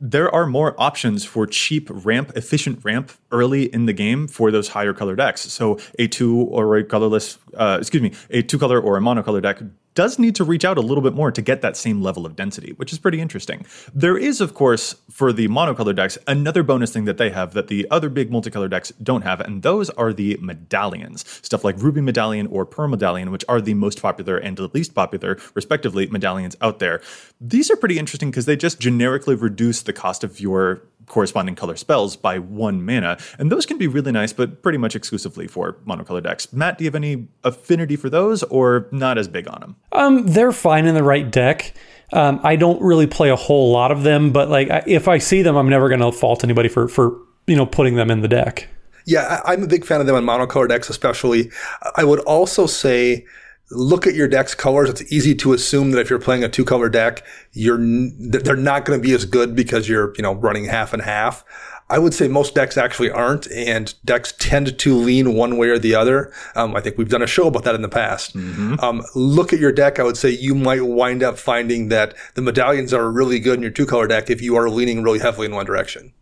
[0.03, 4.69] there are more options for cheap ramp, efficient ramp early in the game for those
[4.69, 5.43] higher color decks.
[5.43, 9.41] So a two or a colorless, uh, excuse me, a two color or a monocolor
[9.41, 9.62] deck
[9.94, 12.37] does need to reach out a little bit more to get that same level of
[12.37, 13.66] density, which is pretty interesting.
[13.94, 17.68] There is, of course, for the monocolor decks, another bonus thing that they have that
[17.68, 21.24] the other big multicolor decks don't have, and those are the medallions.
[21.42, 24.94] Stuff like Ruby Medallion or Pearl Medallion, which are the most popular and the least
[24.94, 27.00] popular, respectively, medallions out there.
[27.40, 31.77] These are pretty interesting because they just generically reduce the cost of your corresponding color
[31.77, 33.18] spells by one mana.
[33.38, 36.51] And those can be really nice, but pretty much exclusively for monocolor decks.
[36.55, 39.77] Matt, do you have any affinity for those or not as big on them?
[39.92, 41.75] Um, they're fine in the right deck.
[42.14, 45.42] Um, I don't really play a whole lot of them, but like if I see
[45.42, 48.29] them, I'm never going to fault anybody for for you know putting them in the
[48.29, 48.68] deck.
[49.05, 51.51] Yeah, I'm a big fan of them on monocolor decks, especially.
[51.96, 53.27] I would also say
[53.72, 54.90] look at your deck's colors.
[54.90, 58.85] It's easy to assume that if you're playing a two color deck, you're they're not
[58.85, 61.44] going to be as good because you're you know running half and half.
[61.90, 65.78] I would say most decks actually aren't, and decks tend to lean one way or
[65.78, 66.32] the other.
[66.54, 68.35] Um, I think we've done a show about that in the past.
[68.35, 68.76] Mm-hmm.
[68.80, 69.98] Um, look at your deck.
[69.98, 73.62] I would say you might wind up finding that the medallions are really good in
[73.62, 76.14] your two color deck if you are leaning really heavily in one direction.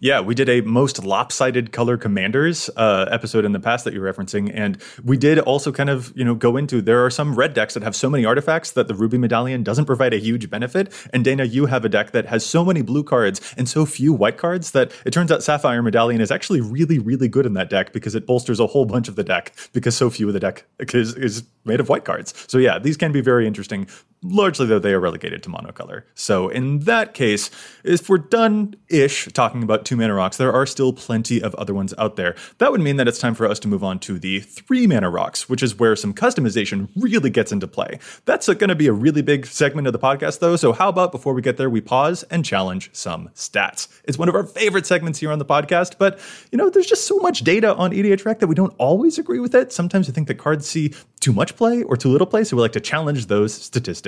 [0.00, 4.12] Yeah, we did a most lopsided color commanders uh, episode in the past that you're
[4.12, 7.52] referencing, and we did also kind of you know go into there are some red
[7.52, 10.92] decks that have so many artifacts that the Ruby Medallion doesn't provide a huge benefit.
[11.12, 14.12] And Dana, you have a deck that has so many blue cards and so few
[14.12, 17.68] white cards that it turns out Sapphire Medallion is actually really really good in that
[17.68, 20.40] deck because it bolsters a whole bunch of the deck because so few of the
[20.40, 22.34] deck is, is made of white cards.
[22.46, 23.88] So yeah, these can be very interesting.
[24.22, 26.02] Largely though, they are relegated to monocolor.
[26.14, 27.50] So in that case,
[27.84, 31.72] if we're done ish talking about two mana rocks, there are still plenty of other
[31.72, 32.34] ones out there.
[32.58, 35.08] That would mean that it's time for us to move on to the three mana
[35.08, 38.00] rocks, which is where some customization really gets into play.
[38.24, 40.56] That's going to be a really big segment of the podcast, though.
[40.56, 43.86] So, how about before we get there, we pause and challenge some stats?
[44.04, 46.18] It's one of our favorite segments here on the podcast, but
[46.50, 49.54] you know, there's just so much data on EDHREC that we don't always agree with
[49.54, 49.72] it.
[49.72, 52.62] Sometimes we think that cards see too much play or too little play, so we
[52.62, 54.07] like to challenge those statistics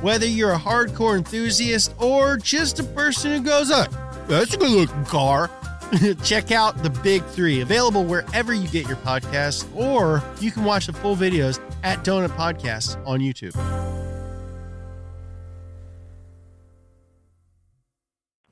[0.00, 3.86] whether you're a hardcore enthusiast or just a person who goes, oh,
[4.28, 5.50] that's a good looking car,
[6.24, 7.60] check out the big three.
[7.60, 12.28] Available wherever you get your podcasts, or you can watch the full videos at Donut
[12.30, 13.54] Podcasts on YouTube.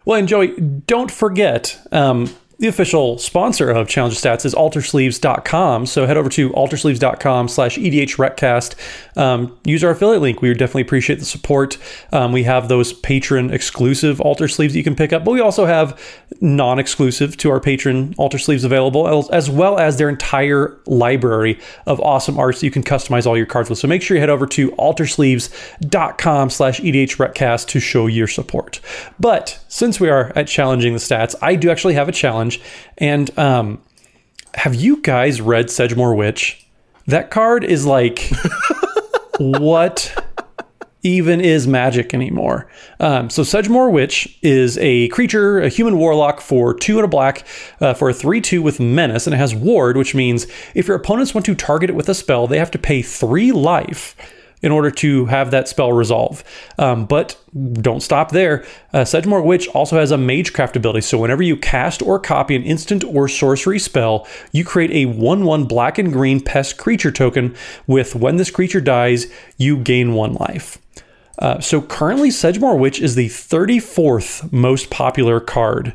[0.04, 5.86] Well, and Joey, don't forget, um, the official sponsor of Challenge of Stats is altersleeves.com.
[5.86, 8.74] So head over to altersleeves.com slash EDHRECast.
[9.16, 10.42] Um, use our affiliate link.
[10.42, 11.78] We would definitely appreciate the support.
[12.12, 15.40] Um, we have those patron exclusive alter sleeves that you can pick up, but we
[15.40, 16.00] also have
[16.40, 22.00] non exclusive to our patron alter sleeves available, as well as their entire library of
[22.00, 23.78] awesome arts that you can customize all your cards with.
[23.78, 28.80] So make sure you head over to altersleeves.com slash EDHRECast to show your support.
[29.20, 32.60] But since we are at challenging the stats, I do actually have a challenge.
[32.96, 33.80] And um,
[34.54, 36.66] have you guys read Sedgemoor Witch?
[37.06, 38.30] That card is like,
[39.38, 40.14] what
[41.02, 42.68] even is magic anymore?
[42.98, 47.46] Um, so Sedgemoor Witch is a creature, a human warlock for two and a black
[47.80, 50.96] uh, for a 3 2 with menace, and it has ward, which means if your
[50.96, 54.16] opponents want to target it with a spell, they have to pay three life
[54.62, 56.42] in order to have that spell resolve.
[56.78, 57.36] Um, but
[57.80, 58.64] don't stop there.
[58.92, 61.02] Uh, Sedgemoor Witch also has a Magecraft ability.
[61.02, 65.44] So whenever you cast or copy an instant or sorcery spell, you create a 1
[65.44, 67.54] 1 black and green pest creature token
[67.86, 70.78] with when this creature dies, you gain one life.
[71.38, 75.94] Uh, so currently, Sedgemoor Witch is the 34th most popular card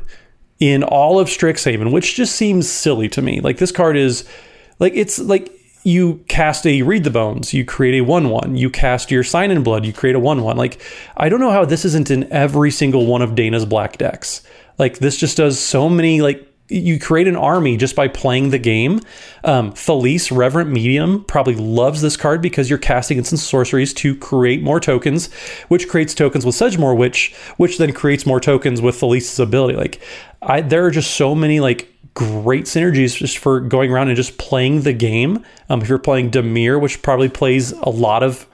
[0.58, 3.40] in all of Strixhaven, which just seems silly to me.
[3.40, 4.26] Like this card is
[4.78, 5.52] like it's like
[5.84, 8.56] you cast a read the bones, you create a one one.
[8.56, 10.56] You cast your sign in blood, you create a one one.
[10.56, 10.82] Like
[11.16, 14.42] I don't know how this isn't in every single one of Dana's black decks.
[14.78, 18.58] Like this just does so many like you create an army just by playing the
[18.58, 19.00] game.
[19.44, 24.62] Um, Thalisse, Reverent Medium, probably loves this card because you're casting instant sorceries to create
[24.62, 25.30] more tokens,
[25.68, 29.76] which creates tokens with Sedgemoor, which which then creates more tokens with Thalisse's ability.
[29.76, 30.00] Like,
[30.40, 34.38] I there are just so many like great synergies just for going around and just
[34.38, 35.44] playing the game.
[35.68, 38.46] Um, if you're playing Dimir, which probably plays a lot of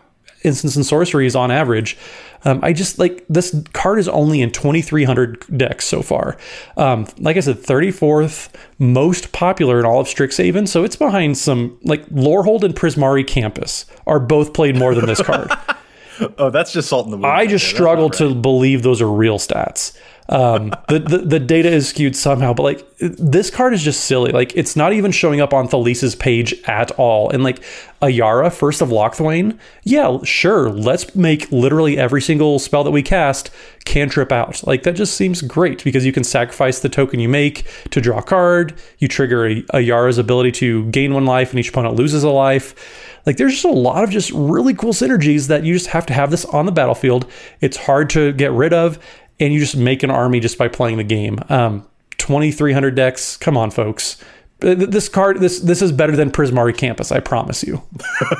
[0.43, 1.99] instants and sorceries on average,
[2.45, 6.39] um, I just like this card is only in 2,300 decks so far.
[6.77, 10.67] Um, like I said, 34th most popular in all of Strixhaven.
[10.67, 15.21] So it's behind some like Lorehold and Prismari Campus are both played more than this
[15.21, 15.51] card.
[16.39, 17.27] oh, that's just salt in the wound.
[17.27, 18.19] I just struggle right.
[18.19, 19.97] to believe those are real stats.
[20.31, 24.31] Um, the, the, the data is skewed somehow, but like this card is just silly.
[24.31, 27.31] Like it's not even showing up on Thalisse's page at all.
[27.31, 27.61] And like
[28.01, 30.71] Ayara, First of Locthwain, yeah, sure.
[30.71, 33.51] Let's make literally every single spell that we cast
[33.85, 34.65] cantrip out.
[34.65, 38.19] Like that just seems great because you can sacrifice the token you make to draw
[38.19, 38.79] a card.
[38.99, 43.19] You trigger a, Ayara's ability to gain one life, and each opponent loses a life.
[43.27, 46.15] Like there's just a lot of just really cool synergies that you just have to
[46.15, 47.31] have this on the battlefield.
[47.61, 48.99] It's hard to get rid of,
[49.41, 51.39] and you just make an army just by playing the game.
[51.49, 51.87] Um,
[52.19, 53.37] 2,300 decks.
[53.37, 54.23] Come on, folks.
[54.61, 57.11] This card, this this is better than Prismari Campus.
[57.11, 57.83] I promise you.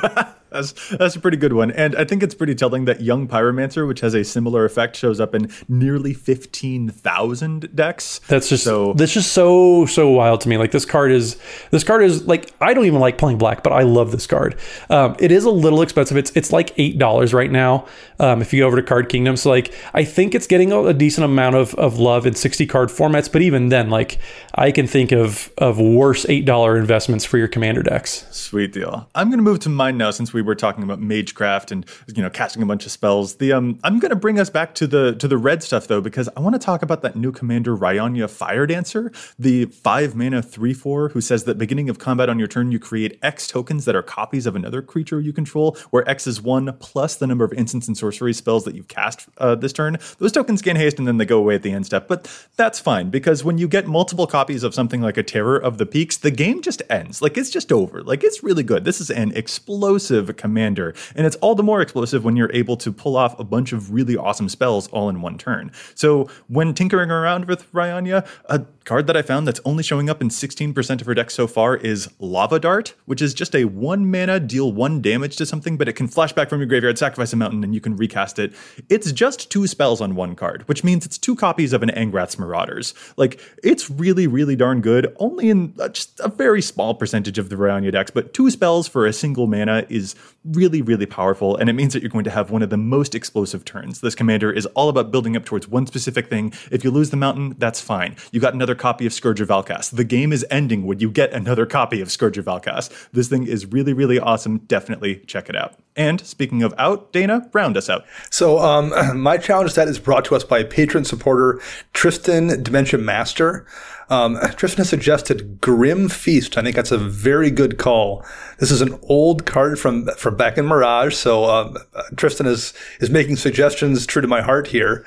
[0.51, 3.87] That's that's a pretty good one, and I think it's pretty telling that Young Pyromancer,
[3.87, 8.19] which has a similar effect, shows up in nearly fifteen thousand decks.
[8.27, 8.93] That's just so.
[8.93, 10.57] That's just so so wild to me.
[10.57, 11.37] Like this card is
[11.71, 14.59] this card is like I don't even like playing black, but I love this card.
[14.89, 16.17] Um, it is a little expensive.
[16.17, 17.87] It's it's like eight dollars right now.
[18.19, 20.83] Um, if you go over to Card Kingdom, so like I think it's getting a,
[20.87, 23.31] a decent amount of, of love in sixty card formats.
[23.31, 24.19] But even then, like
[24.53, 28.27] I can think of of worse eight dollar investments for your commander decks.
[28.31, 29.09] Sweet deal.
[29.15, 32.21] I'm gonna move to mine now since we we were talking about magecraft and you
[32.21, 33.35] know casting a bunch of spells.
[33.35, 36.01] The um, I'm going to bring us back to the to the red stuff though
[36.01, 40.41] because I want to talk about that new commander Rionya Fire Dancer, the five mana
[40.41, 43.85] three four who says that beginning of combat on your turn you create X tokens
[43.85, 47.45] that are copies of another creature you control, where X is one plus the number
[47.45, 49.97] of instants and sorcery spells that you've cast uh, this turn.
[50.17, 52.79] Those tokens gain haste and then they go away at the end step, but that's
[52.79, 56.17] fine because when you get multiple copies of something like a Terror of the Peaks,
[56.17, 57.21] the game just ends.
[57.21, 58.03] Like it's just over.
[58.03, 58.85] Like it's really good.
[58.85, 60.93] This is an explosive commander.
[61.15, 63.91] And it's all the more explosive when you're able to pull off a bunch of
[63.91, 65.71] really awesome spells all in one turn.
[65.95, 70.21] So when tinkering around with Rionya, a card that I found that's only showing up
[70.21, 74.09] in 16% of her deck so far is Lava Dart, which is just a one
[74.09, 77.33] mana deal one damage to something, but it can flash back from your graveyard, sacrifice
[77.33, 78.53] a mountain, and you can recast it.
[78.89, 82.39] It's just two spells on one card, which means it's two copies of an Angrath's
[82.39, 82.93] Marauders.
[83.17, 87.55] Like, it's really, really darn good, only in just a very small percentage of the
[87.55, 91.73] Rionya decks, but two spells for a single mana is really, really powerful, and it
[91.73, 94.01] means that you're going to have one of the most explosive turns.
[94.01, 96.53] This commander is all about building up towards one specific thing.
[96.71, 98.15] If you lose the mountain, that's fine.
[98.31, 99.93] You got another another copy of Scourge of Valkas.
[99.93, 102.89] The game is ending when you get another copy of Scourge of Valkas.
[103.11, 104.59] This thing is really, really awesome.
[104.59, 105.75] Definitely check it out.
[105.97, 108.05] And speaking of out, Dana, round us out.
[108.29, 111.59] So, um, my challenge set is brought to us by patron supporter
[111.91, 113.67] Tristan Dementia Master.
[114.09, 116.57] Um, Tristan has suggested Grim Feast.
[116.57, 118.23] I think that's a very good call.
[118.59, 121.77] This is an old card from from back in Mirage, so um,
[122.15, 125.05] Tristan is is making suggestions true to my heart here.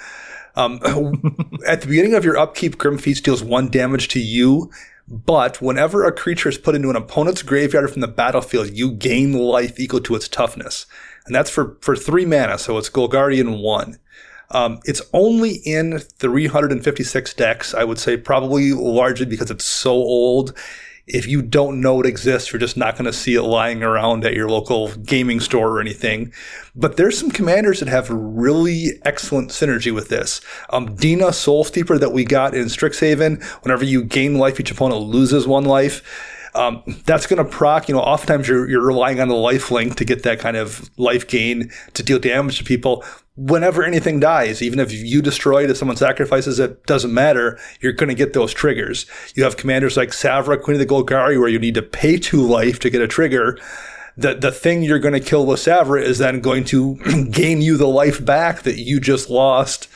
[0.56, 0.80] Um,
[1.66, 4.70] at the beginning of your upkeep, Grim Feast deals one damage to you,
[5.08, 9.32] but whenever a creature is put into an opponent's graveyard from the battlefield, you gain
[9.32, 10.86] life equal to its toughness,
[11.26, 12.58] and that's for for three mana.
[12.58, 13.98] So it's Golgarian one.
[14.50, 20.56] Um, it's only in 356 decks, I would say, probably largely because it's so old.
[21.06, 24.24] If you don't know it exists, you're just not going to see it lying around
[24.24, 26.32] at your local gaming store or anything.
[26.74, 30.40] But there's some commanders that have really excellent synergy with this.
[30.70, 35.46] Um, Dina Soulsteeper that we got in Strixhaven, whenever you gain life, each opponent loses
[35.46, 36.02] one life.
[36.54, 37.88] Um, that's going to proc.
[37.88, 40.88] You know, oftentimes you're, you're relying on the life link to get that kind of
[40.98, 43.04] life gain to deal damage to people
[43.36, 47.58] whenever anything dies, even if you destroy it, if someone sacrifices it, doesn't matter.
[47.80, 49.06] You're going to get those triggers.
[49.34, 52.42] You have commanders like Savra, Queen of the Golgari, where you need to pay two
[52.42, 53.58] life to get a trigger.
[54.16, 56.94] The, the thing you're going to kill with Savra is then going to
[57.30, 59.88] gain you the life back that you just lost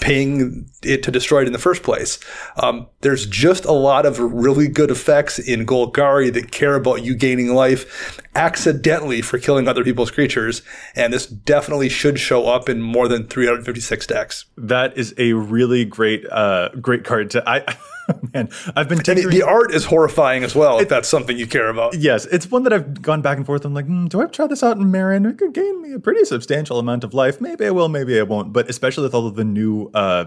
[0.00, 2.18] paying it to destroy it in the first place.
[2.56, 7.14] Um, there's just a lot of really good effects in Golgari that care about you
[7.14, 10.62] gaining life accidentally for killing other people's creatures,
[10.96, 14.46] and this definitely should show up in more than 356 decks.
[14.56, 17.48] That is a really great, uh, great card to.
[17.48, 17.64] I
[18.34, 20.78] man, I've been taking the art is horrifying as well.
[20.78, 23.46] It, if that's something you care about, yes, it's one that I've gone back and
[23.46, 23.64] forth.
[23.64, 25.28] I'm like, mm, do I try this out in Meren?
[25.28, 27.40] It could gain me a pretty substantial amount of life.
[27.40, 28.52] Maybe I will, maybe I won't.
[28.52, 29.90] But especially with all of the new.
[29.94, 30.26] Uh,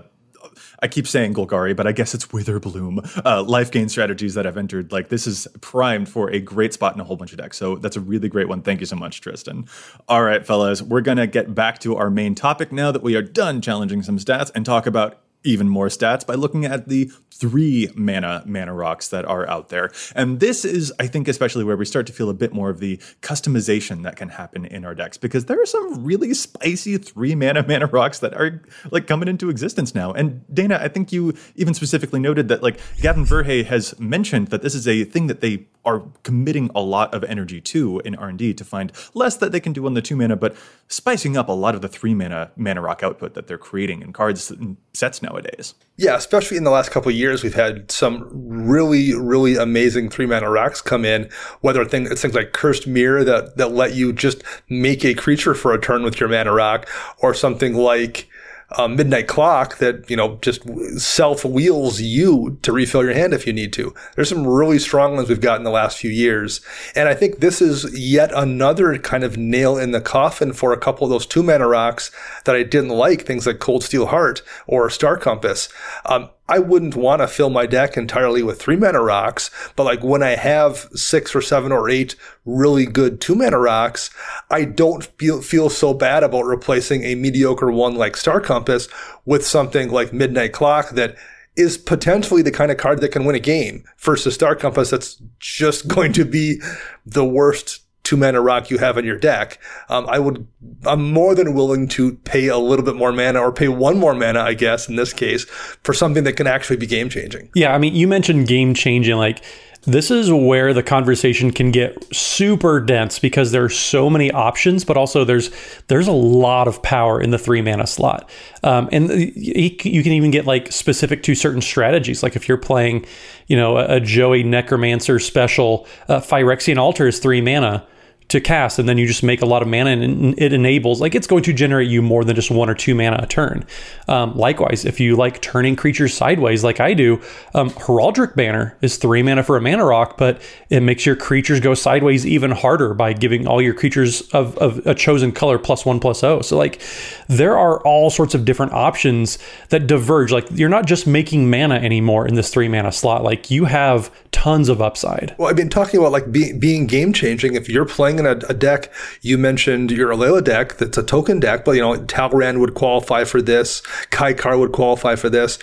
[0.80, 3.24] I keep saying Golgari, but I guess it's Witherbloom.
[3.26, 4.92] Uh, life gain strategies that I've entered.
[4.92, 7.58] Like this is primed for a great spot in a whole bunch of decks.
[7.58, 8.62] So that's a really great one.
[8.62, 9.68] Thank you so much, Tristan.
[10.08, 13.22] All right, fellas, we're gonna get back to our main topic now that we are
[13.22, 17.90] done challenging some stats and talk about even more stats by looking at the three
[17.96, 19.92] mana mana rocks that are out there.
[20.16, 22.80] And this is, I think, especially where we start to feel a bit more of
[22.80, 27.36] the customization that can happen in our decks because there are some really spicy three
[27.36, 30.12] mana mana rocks that are like coming into existence now.
[30.12, 34.62] And Dana, I think you even specifically noted that like Gavin Verhey has mentioned that
[34.62, 38.54] this is a thing that they are committing a lot of energy to in R&D
[38.56, 40.56] to find less that they can do on the two mana, but
[40.88, 44.12] spicing up a lot of the three mana mana rock output that they're creating in
[44.12, 45.76] cards and sets nowadays.
[45.98, 50.26] Yeah, especially in the last couple of years, we've had some really, really amazing three
[50.26, 51.30] mana rocks come in.
[51.62, 55.74] Whether it's things like Cursed Mirror that that let you just make a creature for
[55.74, 56.88] a turn with your mana rock,
[57.20, 58.30] or something like
[58.78, 60.64] um, midnight clock that you know just
[61.00, 63.94] self wheels you to refill your hand if you need to.
[64.16, 66.62] There's some really strong ones we've got in the last few years,
[66.96, 70.80] and I think this is yet another kind of nail in the coffin for a
[70.80, 72.12] couple of those two mana rocks
[72.46, 73.26] that I didn't like.
[73.26, 75.70] Things like Cold Steel Heart or Star Compass.
[76.06, 80.04] Um, I wouldn't want to fill my deck entirely with three mana rocks, but like
[80.04, 84.12] when I have six or seven or eight really good two mana rocks,
[84.52, 88.88] I don't feel, feel so bad about replacing a mediocre one like Star Compass
[89.26, 91.16] with something like Midnight Clock that
[91.56, 95.22] is potentially the kind of card that can win a game versus Star Compass that's
[95.40, 96.62] just going to be
[97.06, 100.48] the worst two mana rock you have in your deck, um, I would,
[100.86, 104.14] I'm more than willing to pay a little bit more mana or pay one more
[104.14, 105.44] mana, I guess, in this case,
[105.84, 107.50] for something that can actually be game changing.
[107.54, 107.76] Yeah.
[107.76, 109.44] I mean, you mentioned game changing, like,
[109.86, 114.98] this is where the conversation can get super dense because there's so many options, but
[114.98, 115.52] also there's
[115.88, 118.28] there's a lot of power in the three mana slot,
[118.64, 119.70] um, and you
[120.04, 122.24] can even get like specific to certain strategies.
[122.24, 123.06] Like if you're playing,
[123.46, 127.86] you know, a, Joey Necromancer special, uh, Phyrexian Altar is three mana
[128.28, 131.14] to cast and then you just make a lot of mana and it enables like
[131.14, 133.66] it's going to generate you more than just one or two mana a turn.
[134.08, 137.22] Um, likewise if you like turning creatures sideways like i do
[137.54, 141.60] um, heraldric banner is three mana for a mana rock but it makes your creatures
[141.60, 145.86] go sideways even harder by giving all your creatures of, of a chosen color plus
[145.86, 146.42] one plus oh.
[146.42, 146.82] So like
[147.28, 149.38] there are all sorts of different options
[149.70, 150.32] that diverge.
[150.32, 153.24] Like you're not just making mana anymore in this three mana slot.
[153.24, 155.36] Like you have tons of upside.
[155.38, 158.44] Well i've been talking about like be, being game changing if you're playing playing in
[158.44, 160.78] a, a, deck, you mentioned your Alela deck.
[160.78, 165.16] That's a token deck, but you know, Talrand would qualify for this, Kykar would qualify
[165.16, 165.60] for this.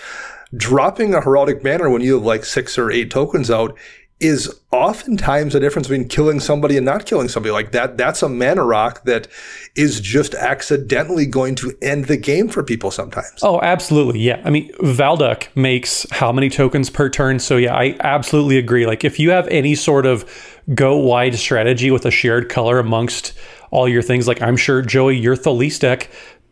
[0.55, 3.75] Dropping a Heraldic Banner when you have like six or eight tokens out
[4.19, 7.97] is oftentimes the difference between killing somebody and not killing somebody like that.
[7.97, 9.27] That's a mana rock that
[9.75, 13.39] is just accidentally going to end the game for people sometimes.
[13.41, 14.21] Oh, absolutely.
[14.21, 14.41] Yeah.
[14.45, 17.39] I mean, Valduk makes how many tokens per turn?
[17.39, 18.85] So, yeah, I absolutely agree.
[18.85, 20.25] Like, if you have any sort of
[20.73, 23.33] go wide strategy with a shared color amongst
[23.71, 26.09] all your things, like I'm sure, Joey, your Thalisse deck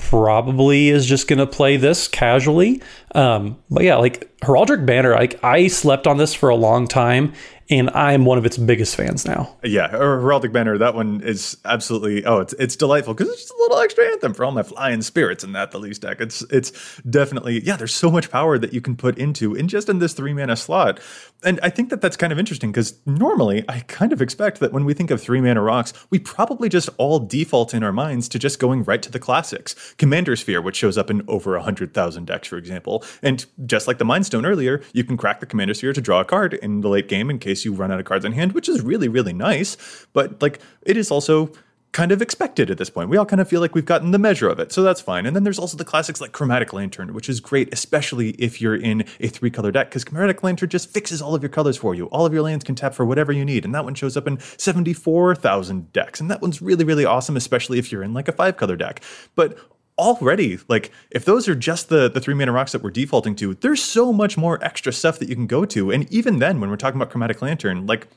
[0.09, 2.81] probably is just going to play this casually.
[3.13, 7.33] Um, but yeah, like Heraldric Banner, like I slept on this for a long time
[7.71, 9.55] and I'm one of its biggest fans now.
[9.63, 13.57] Yeah, Heraldic Banner, that one is absolutely oh, it's it's delightful because it's just a
[13.61, 16.19] little extra anthem for all my flying spirits in that Thalisse deck.
[16.19, 19.87] It's it's definitely yeah, there's so much power that you can put into in just
[19.87, 20.99] in this three mana slot,
[21.43, 24.73] and I think that that's kind of interesting because normally I kind of expect that
[24.73, 28.27] when we think of three mana rocks, we probably just all default in our minds
[28.29, 31.93] to just going right to the classics, Commander Sphere, which shows up in over hundred
[31.93, 35.45] thousand decks, for example, and just like the Mind Stone earlier, you can crack the
[35.45, 37.99] Commander Sphere to draw a card in the late game in case you run out
[37.99, 39.77] of cards in hand, which is really, really nice.
[40.13, 41.51] But like it is also
[41.91, 43.09] kind of expected at this point.
[43.09, 45.25] We all kind of feel like we've gotten the measure of it, so that's fine.
[45.25, 48.75] And then there's also the classics like Chromatic Lantern, which is great, especially if you're
[48.75, 51.93] in a three color deck, because Chromatic Lantern just fixes all of your colors for
[51.93, 52.05] you.
[52.07, 54.27] All of your lands can tap for whatever you need, and that one shows up
[54.27, 56.21] in 74,000 decks.
[56.21, 59.03] And that one's really, really awesome, especially if you're in like a five color deck.
[59.35, 59.57] But
[59.97, 63.53] already like if those are just the the three mana rocks that we're defaulting to
[63.55, 66.69] there's so much more extra stuff that you can go to and even then when
[66.69, 68.07] we're talking about chromatic lantern like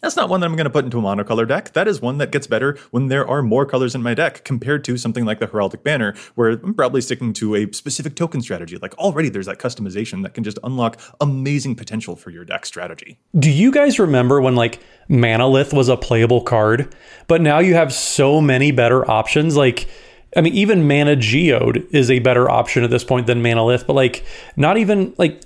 [0.00, 1.72] that's not one that I'm going to put into a monocolor deck.
[1.72, 4.82] That is one that gets better when there are more colors in my deck compared
[4.84, 8.78] to something like the Heraldic Banner, where I'm probably sticking to a specific token strategy.
[8.78, 13.18] Like already there's that customization that can just unlock amazing potential for your deck strategy.
[13.38, 14.80] Do you guys remember when like
[15.10, 16.94] Manalith was a playable card,
[17.26, 19.56] but now you have so many better options?
[19.56, 19.86] Like,
[20.36, 23.94] I mean, even Mana Geode is a better option at this point than Manalith, but
[23.94, 24.24] like,
[24.56, 25.42] not even like,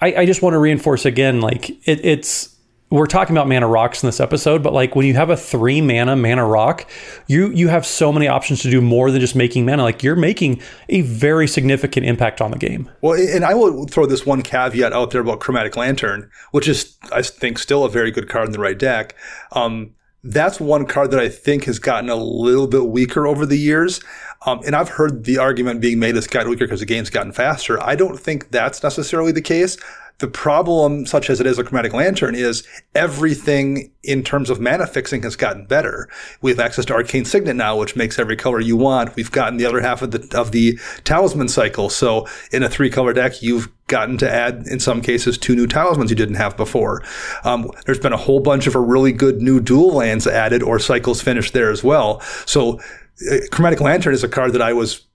[0.00, 2.56] I, I just want to reinforce again, like, it, it's,
[2.90, 5.80] we're talking about mana rocks in this episode, but like when you have a three
[5.80, 6.88] mana mana rock,
[7.26, 9.82] you you have so many options to do more than just making mana.
[9.82, 12.90] Like you're making a very significant impact on the game.
[13.02, 16.96] Well, and I will throw this one caveat out there about Chromatic Lantern, which is
[17.12, 19.14] I think still a very good card in the right deck.
[19.52, 23.58] Um, that's one card that I think has gotten a little bit weaker over the
[23.58, 24.00] years.
[24.46, 27.32] Um, and I've heard the argument being made it's gotten weaker because the game's gotten
[27.32, 27.82] faster.
[27.82, 29.76] I don't think that's necessarily the case.
[30.18, 34.86] The problem, such as it is a chromatic lantern, is everything in terms of mana
[34.86, 36.08] fixing has gotten better.
[36.42, 39.14] We have access to arcane signet now, which makes every color you want.
[39.14, 41.88] We've gotten the other half of the of the talisman cycle.
[41.88, 45.68] So in a three color deck, you've gotten to add, in some cases, two new
[45.68, 47.02] talismans you didn't have before.
[47.44, 50.80] Um, there's been a whole bunch of a really good new dual lands added or
[50.80, 52.20] cycles finished there as well.
[52.44, 52.80] So
[53.20, 55.08] Uh, Chromatic Lantern is a card that I was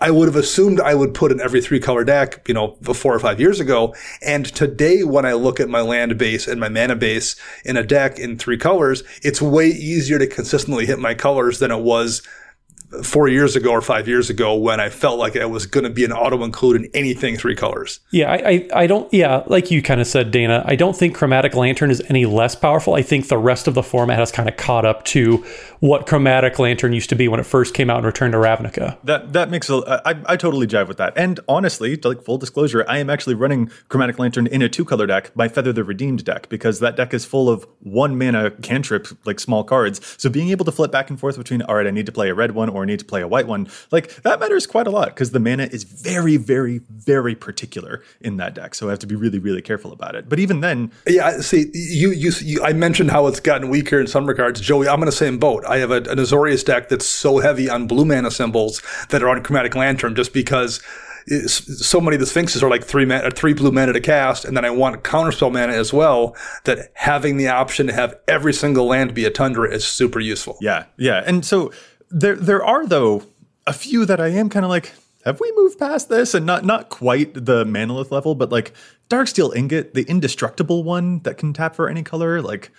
[0.00, 3.14] I would have assumed I would put in every three color deck, you know, four
[3.14, 3.94] or five years ago.
[4.20, 7.34] And today, when I look at my land base and my mana base
[7.64, 11.70] in a deck in three colors, it's way easier to consistently hit my colors than
[11.70, 12.20] it was
[13.02, 15.90] four years ago or five years ago when I felt like I was going to
[15.90, 18.00] be an auto include in anything three colors.
[18.10, 21.14] Yeah, I, I, I don't, yeah, like you kind of said, Dana, I don't think
[21.14, 22.94] Chromatic Lantern is any less powerful.
[22.94, 25.44] I think the rest of the format has kind of caught up to
[25.80, 28.96] what Chromatic Lantern used to be when it first came out and returned to Ravnica.
[29.04, 31.12] That that makes a, I, I totally jive with that.
[31.16, 35.06] And honestly, like full disclosure, I am actually running Chromatic Lantern in a two color
[35.06, 39.08] deck by Feather the Redeemed deck because that deck is full of one mana cantrip,
[39.24, 40.00] like small cards.
[40.18, 42.30] So being able to flip back and forth between, all right, I need to play
[42.30, 44.90] a red one or need to play a white one, like that matters quite a
[44.90, 48.74] lot because the mana is very, very, very particular in that deck.
[48.74, 50.28] So I have to be really, really careful about it.
[50.28, 54.06] But even then, yeah, see, you, you, you I mentioned how it's gotten weaker in
[54.06, 54.60] some regards.
[54.60, 55.64] Joey, I'm in the same boat.
[55.66, 59.28] I have a, an Azorius deck that's so heavy on blue mana symbols that are
[59.28, 60.80] on Chromatic Lantern just because
[61.46, 64.44] so many of the sphinxes are like three mana, uh, three blue mana to cast,
[64.44, 66.36] and then I want counterspell mana as well.
[66.64, 70.56] That having the option to have every single land be a tundra is super useful.
[70.60, 71.72] Yeah, yeah, and so
[72.10, 73.24] there there are though
[73.66, 74.92] a few that I am kind of like,
[75.24, 76.34] have we moved past this?
[76.34, 78.72] And not not quite the Manalith level, but like
[79.10, 82.70] Darksteel Ingot, the indestructible one that can tap for any color, like.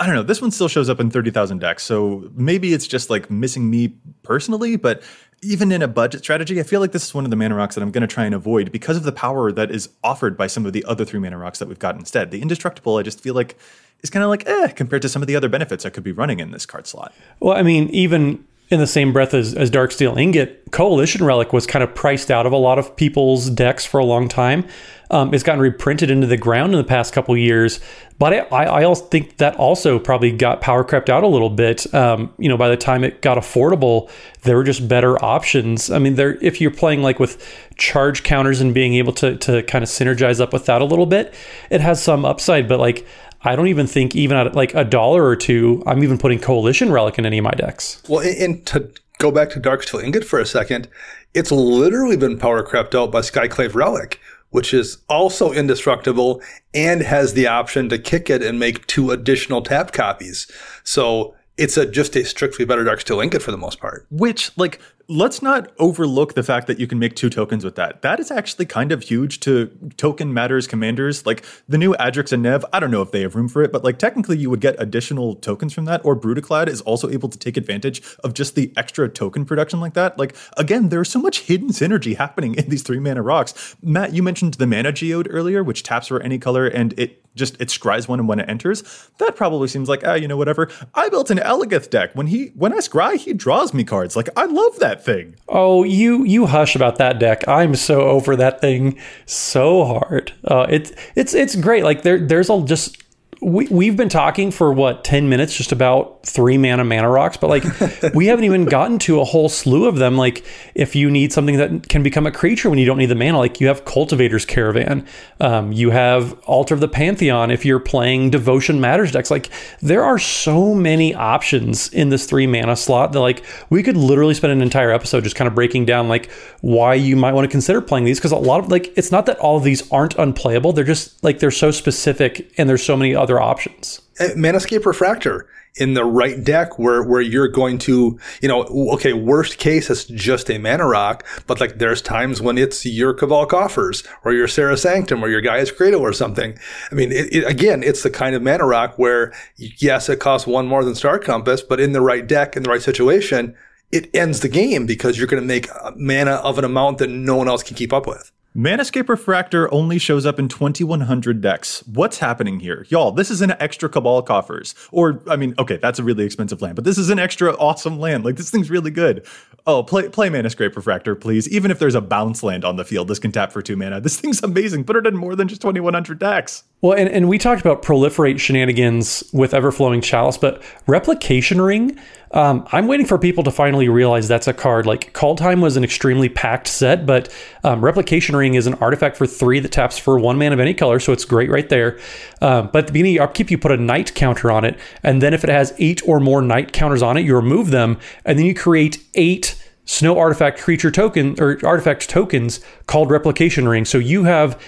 [0.00, 0.22] I don't know.
[0.24, 1.84] This one still shows up in 30,000 decks.
[1.84, 3.94] So maybe it's just like missing me
[4.24, 5.02] personally, but
[5.42, 7.74] even in a budget strategy, I feel like this is one of the mana rocks
[7.74, 10.46] that I'm going to try and avoid because of the power that is offered by
[10.46, 12.30] some of the other three mana rocks that we've got instead.
[12.30, 13.56] The indestructible, I just feel like
[14.02, 16.12] is kind of like eh compared to some of the other benefits I could be
[16.12, 17.12] running in this card slot.
[17.38, 21.66] Well, I mean, even in the same breath as, as Darksteel Ingot, Coalition Relic was
[21.66, 24.66] kind of priced out of a lot of people's decks for a long time.
[25.10, 27.80] Um, it's gotten reprinted into the ground in the past couple years,
[28.18, 31.92] but I, I also think that also probably got power crept out a little bit.
[31.92, 34.10] Um, you know, by the time it got affordable,
[34.44, 35.90] there were just better options.
[35.90, 37.46] I mean, there if you're playing like with
[37.76, 41.04] charge counters and being able to to kind of synergize up with that a little
[41.04, 41.34] bit,
[41.68, 42.66] it has some upside.
[42.66, 43.06] But like
[43.44, 46.92] I don't even think even at like a dollar or two, I'm even putting Coalition
[46.92, 48.02] Relic in any of my decks.
[48.08, 50.88] Well, and to go back to Darksteel Ingot for a second,
[51.34, 54.20] it's literally been power crept out by Skyclave Relic,
[54.50, 56.42] which is also indestructible
[56.74, 60.50] and has the option to kick it and make two additional tap copies.
[60.84, 64.06] So it's a just a strictly better Darksteel Ingot for the most part.
[64.10, 64.80] Which, like,
[65.12, 68.00] let's not overlook the fact that you can make two tokens with that.
[68.00, 69.66] That is actually kind of huge to
[69.98, 71.26] token matters commanders.
[71.26, 73.72] Like the new Adrix and Nev, I don't know if they have room for it,
[73.72, 76.02] but like technically you would get additional tokens from that.
[76.04, 79.92] Or Brudiclad is also able to take advantage of just the extra token production like
[79.94, 80.18] that.
[80.18, 83.76] Like again, there's so much hidden synergy happening in these three mana rocks.
[83.82, 87.60] Matt, you mentioned the mana geode earlier, which taps for any color and it just
[87.60, 88.82] it scries one and when it enters.
[89.18, 90.70] That probably seems like ah, you know, whatever.
[90.94, 92.14] I built an Eligeth deck.
[92.14, 94.16] When he when I scry, he draws me cards.
[94.16, 95.36] Like I love that thing.
[95.48, 97.46] Oh, you you hush about that deck.
[97.48, 100.32] I'm so over that thing so hard.
[100.44, 101.84] Uh, it's it's it's great.
[101.84, 103.01] Like there there's all just
[103.42, 107.48] we, we've been talking for what 10 minutes just about three mana mana rocks but
[107.48, 107.64] like
[108.14, 110.16] we haven't even gotten to a whole slew of them.
[110.16, 113.16] Like if you need something that can become a creature when you don't need the
[113.16, 115.06] mana like you have cultivator's caravan
[115.40, 119.30] um, you have altar of the pantheon if you're playing devotion matters decks.
[119.30, 123.96] Like there are so many options in this three mana slot that like we could
[123.96, 126.30] literally spend an entire episode just kind of breaking down like
[126.60, 129.26] why you might want to consider playing these because a lot of like it's not
[129.26, 130.72] that all of these aren't unplayable.
[130.72, 134.00] They're just like they're so specific and there's so many other options.
[134.20, 139.14] Uh, Manascape Refractor in the right deck where, where you're going to, you know, okay,
[139.14, 143.46] worst case, it's just a mana rock, but like there's times when it's your Cabal
[143.46, 146.58] Coffers or your Serra Sanctum or your Gaea's Cradle or something.
[146.90, 150.46] I mean, it, it, again, it's the kind of mana rock where, yes, it costs
[150.46, 153.56] one more than Star Compass, but in the right deck, in the right situation,
[153.90, 157.36] it ends the game because you're going to make mana of an amount that no
[157.36, 158.30] one else can keep up with.
[158.54, 161.82] Manascape Refractor only shows up in 2100 decks.
[161.86, 162.84] What's happening here?
[162.90, 164.74] Y'all, this is an extra Cabal Coffers.
[164.90, 167.98] Or, I mean, okay, that's a really expensive land, but this is an extra awesome
[167.98, 168.26] land.
[168.26, 169.26] Like, this thing's really good.
[169.66, 171.48] Oh, play, play Manascape Refractor, please.
[171.48, 174.02] Even if there's a bounce land on the field, this can tap for two mana.
[174.02, 174.84] This thing's amazing.
[174.84, 176.64] Put it in more than just 2100 decks.
[176.82, 181.96] Well, and, and we talked about proliferate shenanigans with Everflowing Chalice, but Replication Ring,
[182.32, 184.84] um, I'm waiting for people to finally realize that's a card.
[184.84, 189.28] Like, Kaldheim was an extremely packed set, but um, Replication Ring is an artifact for
[189.28, 192.00] three that taps for one man of any color, so it's great right there.
[192.40, 195.22] Um, but at the beginning of upkeep, you put a night counter on it, and
[195.22, 198.40] then if it has eight or more night counters on it, you remove them, and
[198.40, 203.84] then you create eight snow artifact creature token or artifact tokens called replication ring.
[203.84, 204.60] So you have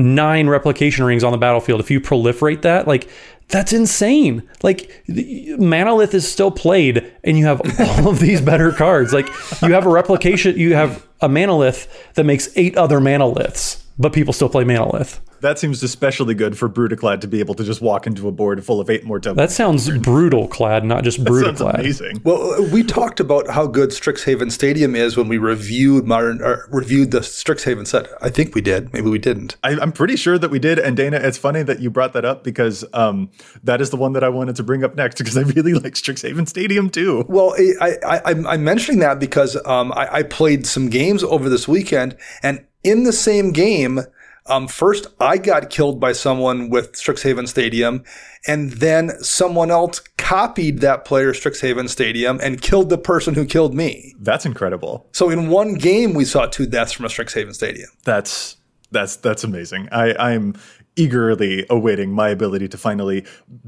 [0.00, 1.80] nine replication rings on the battlefield.
[1.80, 3.08] If you proliferate that, like
[3.48, 4.48] that's insane.
[4.62, 9.12] Like Manalith is still played, and you have all of these better cards.
[9.12, 9.28] Like
[9.62, 14.32] you have a replication, you have a Manalith that makes eight other Manaliths, but people
[14.32, 15.20] still play Manalith.
[15.40, 18.64] That seems especially good for Brudiclad to be able to just walk into a board
[18.64, 19.36] full of eight more tokens.
[19.36, 21.74] That sounds brutal clad, not just Brudiclad.
[21.74, 22.20] amazing.
[22.24, 27.10] Well, we talked about how good Strixhaven Stadium is when we reviewed modern or reviewed
[27.10, 28.08] the Strixhaven set.
[28.22, 28.92] I think we did.
[28.92, 29.56] Maybe we didn't.
[29.62, 30.78] I, am pretty sure that we did.
[30.78, 33.30] And Dana, it's funny that you brought that up because um,
[33.62, 35.94] that is the one that I wanted to bring up next because I really like
[35.94, 37.24] Strixhaven Stadium too.
[37.28, 41.68] Well, I, I, am mentioning that because um, I, I played some games over this
[41.68, 44.00] weekend, and in the same game
[44.46, 48.02] um, first, I got killed by someone with Strixhaven Stadium,
[48.46, 53.74] and then someone else copied that player Strixhaven Stadium and killed the person who killed
[53.74, 54.14] me.
[54.18, 55.06] That's incredible.
[55.12, 57.90] So in one game, we saw two deaths from a Strixhaven Stadium.
[58.04, 58.56] That's
[58.90, 59.88] that's that's amazing.
[59.92, 60.56] I, I'm
[60.96, 63.24] eagerly awaiting my ability to finally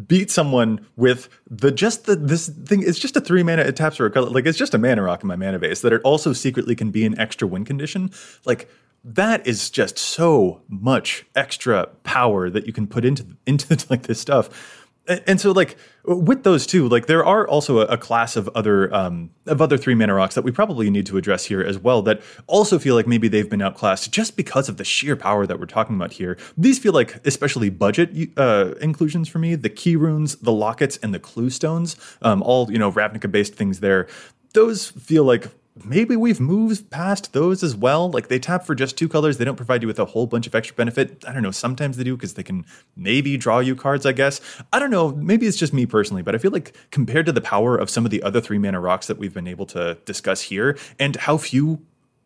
[0.07, 3.97] beat someone with the just the this thing it's just a three mana it taps
[3.97, 6.03] for a color like it's just a mana rock in my mana base that it
[6.03, 8.11] also secretly can be an extra win condition
[8.45, 8.69] like
[9.05, 14.21] that is just so much extra power that you can put into into like this
[14.21, 14.79] stuff.
[15.27, 18.95] And so like with those two like there are also a, a class of other
[18.95, 22.03] um, of other three mana rocks that we probably need to address here as well
[22.03, 25.59] that also feel like maybe they've been outclassed just because of the sheer power that
[25.59, 26.39] we're talking about here.
[26.57, 31.21] These feel like especially budget uh, inclusions for me the keyrunes the lockets and the
[31.21, 34.07] cluestones um, all you know ravnica based things there.
[34.55, 35.49] Those feel like
[35.85, 38.11] maybe we've moved past those as well.
[38.11, 39.39] Like they tap for just two colors.
[39.39, 41.25] They don't provide you with a whole bunch of extra benefit.
[41.27, 41.51] I don't know.
[41.51, 42.65] Sometimes they do because they can
[42.97, 44.41] maybe draw you cards, I guess.
[44.73, 45.13] I don't know.
[45.13, 48.05] Maybe it's just me personally, but I feel like compared to the power of some
[48.05, 51.37] of the other three mana rocks that we've been able to discuss here and how
[51.37, 51.81] few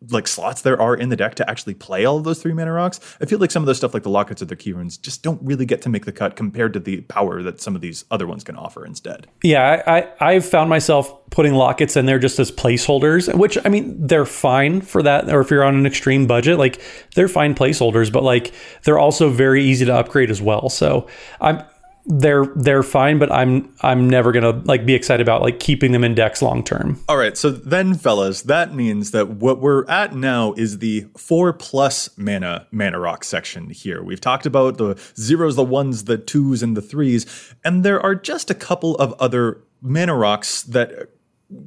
[0.09, 2.71] like slots there are in the deck to actually play all of those three mana
[2.71, 2.99] rocks.
[3.19, 5.41] I feel like some of those stuff like the lockets or the keyrunes just don't
[5.41, 8.27] really get to make the cut compared to the power that some of these other
[8.27, 9.27] ones can offer instead.
[9.43, 13.69] Yeah, I, I have found myself putting lockets in there just as placeholders, which I
[13.69, 15.29] mean they're fine for that.
[15.29, 16.81] Or if you're on an extreme budget, like
[17.15, 20.69] they're fine placeholders, but like they're also very easy to upgrade as well.
[20.69, 21.07] So
[21.41, 21.63] I'm
[22.07, 26.05] they're they're fine, but I'm I'm never gonna like be excited about like keeping them
[26.05, 27.03] in decks long term.
[27.09, 31.51] All right, so then, fellas, that means that what we're at now is the four
[31.51, 34.01] plus mana mana rock section here.
[34.01, 38.15] We've talked about the zeros, the ones, the twos, and the threes, and there are
[38.15, 41.09] just a couple of other mana rocks that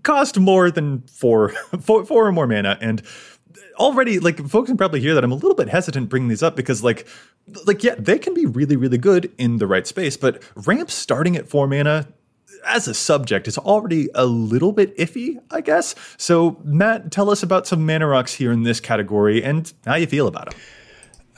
[0.03, 3.03] cost more than four, four, four or more mana, and
[3.77, 6.57] already like folks can probably hear that I'm a little bit hesitant bringing these up
[6.57, 7.07] because like
[7.67, 11.37] like yeah they can be really really good in the right space but ramp starting
[11.37, 12.09] at 4 mana
[12.67, 15.95] as a subject is already a little bit iffy I guess.
[16.17, 20.07] So Matt tell us about some mana rocks here in this category and how you
[20.07, 20.61] feel about them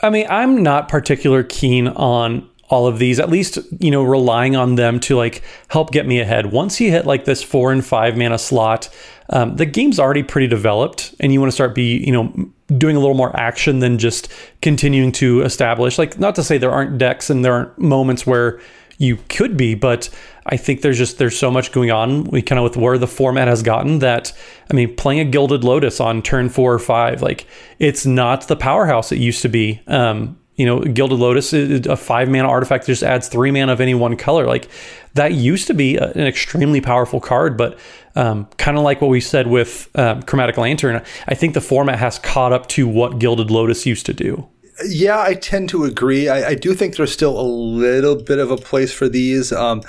[0.03, 4.57] I mean I'm not particular keen on all of these at least you know relying
[4.57, 6.53] on them to like help get me ahead.
[6.53, 8.89] Once you hit like this 4 and 5 mana slot
[9.31, 12.97] um, the game's already pretty developed and you want to start be you know doing
[12.97, 14.29] a little more action than just
[14.61, 15.99] continuing to establish.
[15.99, 18.61] Like not to say there aren't decks and there aren't moments where
[18.99, 20.09] you could be but
[20.47, 23.07] i think there's just there's so much going on we kind of with where the
[23.07, 24.33] format has gotten that
[24.71, 27.47] i mean playing a gilded lotus on turn four or five like
[27.79, 29.81] it's not the powerhouse it used to be.
[29.89, 33.73] Um, you know, Gilded Lotus is a five mana artifact that just adds three mana
[33.73, 34.47] of any one color.
[34.47, 34.69] Like
[35.15, 37.79] that used to be an extremely powerful card, but
[38.15, 41.99] um, kind of like what we said with um, Chromatic Lantern, I think the format
[41.99, 44.47] has caught up to what Gilded Lotus used to do.
[44.87, 46.29] Yeah, I tend to agree.
[46.29, 49.53] I, I do think there's still a little bit of a place for these.
[49.53, 49.83] Um,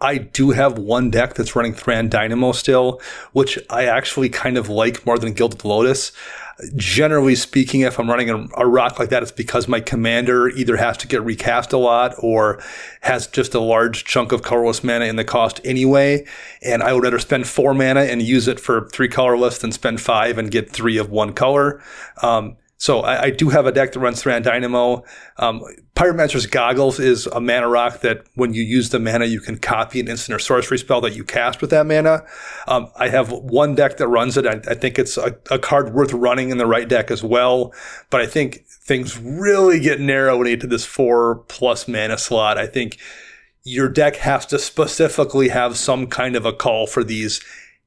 [0.00, 3.00] I do have one deck that's running Thran Dynamo still,
[3.32, 6.12] which I actually kind of like more than Gilded Lotus
[6.74, 10.76] generally speaking, if I'm running a, a, rock like that, it's because my commander either
[10.76, 12.60] has to get recast a lot or
[13.02, 16.26] has just a large chunk of colorless mana in the cost anyway.
[16.62, 20.00] And I would rather spend four mana and use it for three colorless than spend
[20.00, 21.80] five and get three of one color.
[22.22, 25.02] Um, so I, I, do have a deck that runs Thran Dynamo.
[25.36, 25.64] Um,
[25.96, 29.98] Pyromancer's Goggles is a mana rock that when you use the mana, you can copy
[29.98, 32.24] an instant or sorcery spell that you cast with that mana.
[32.68, 34.46] Um, I have one deck that runs it.
[34.46, 37.74] I, I think it's a, a, card worth running in the right deck as well.
[38.10, 42.16] But I think things really get narrow when you get to this four plus mana
[42.16, 42.58] slot.
[42.58, 42.96] I think
[43.64, 47.40] your deck has to specifically have some kind of a call for these,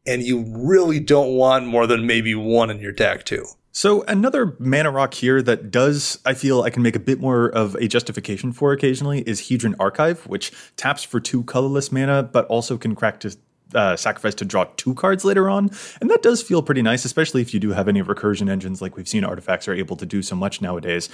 [0.06, 3.46] and you really don't want more than maybe one in your deck too.
[3.74, 7.48] So another mana rock here that does I feel I can make a bit more
[7.48, 12.46] of a justification for occasionally is Hedron Archive, which taps for two colorless mana, but
[12.48, 13.36] also can crack to
[13.74, 15.70] uh, sacrifice to draw two cards later on.
[16.00, 18.98] And that does feel pretty nice, especially if you do have any recursion engines like
[18.98, 21.10] we've seen artifacts are able to do so much nowadays.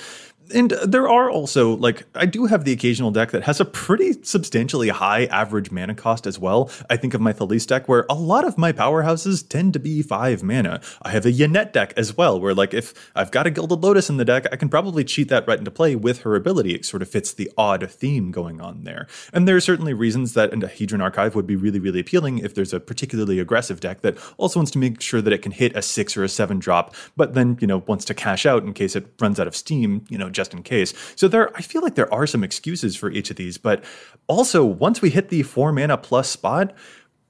[0.54, 4.14] And there are also, like, I do have the occasional deck that has a pretty
[4.24, 6.72] substantially high average mana cost as well.
[6.90, 10.02] I think of my Thalisse deck where a lot of my powerhouses tend to be
[10.02, 10.80] five mana.
[11.02, 14.10] I have a Yennett deck as well, where, like, if I've got a Gilded Lotus
[14.10, 16.74] in the deck, I can probably cheat that right into play with her ability.
[16.74, 19.08] It sort of fits the odd theme going on there.
[19.34, 22.56] And there are certainly reasons that a Hedron Archive would be really, really appealing if
[22.56, 25.76] there's a particularly aggressive deck that also wants to make sure that it can hit
[25.76, 28.74] a six or a seven drop, but then, you know, wants to cash out in
[28.74, 30.94] case it runs out of steam, you know, just in case.
[31.16, 33.84] So there, I feel like there are some excuses for each of these, but
[34.28, 36.74] also once we hit the four mana plus spot,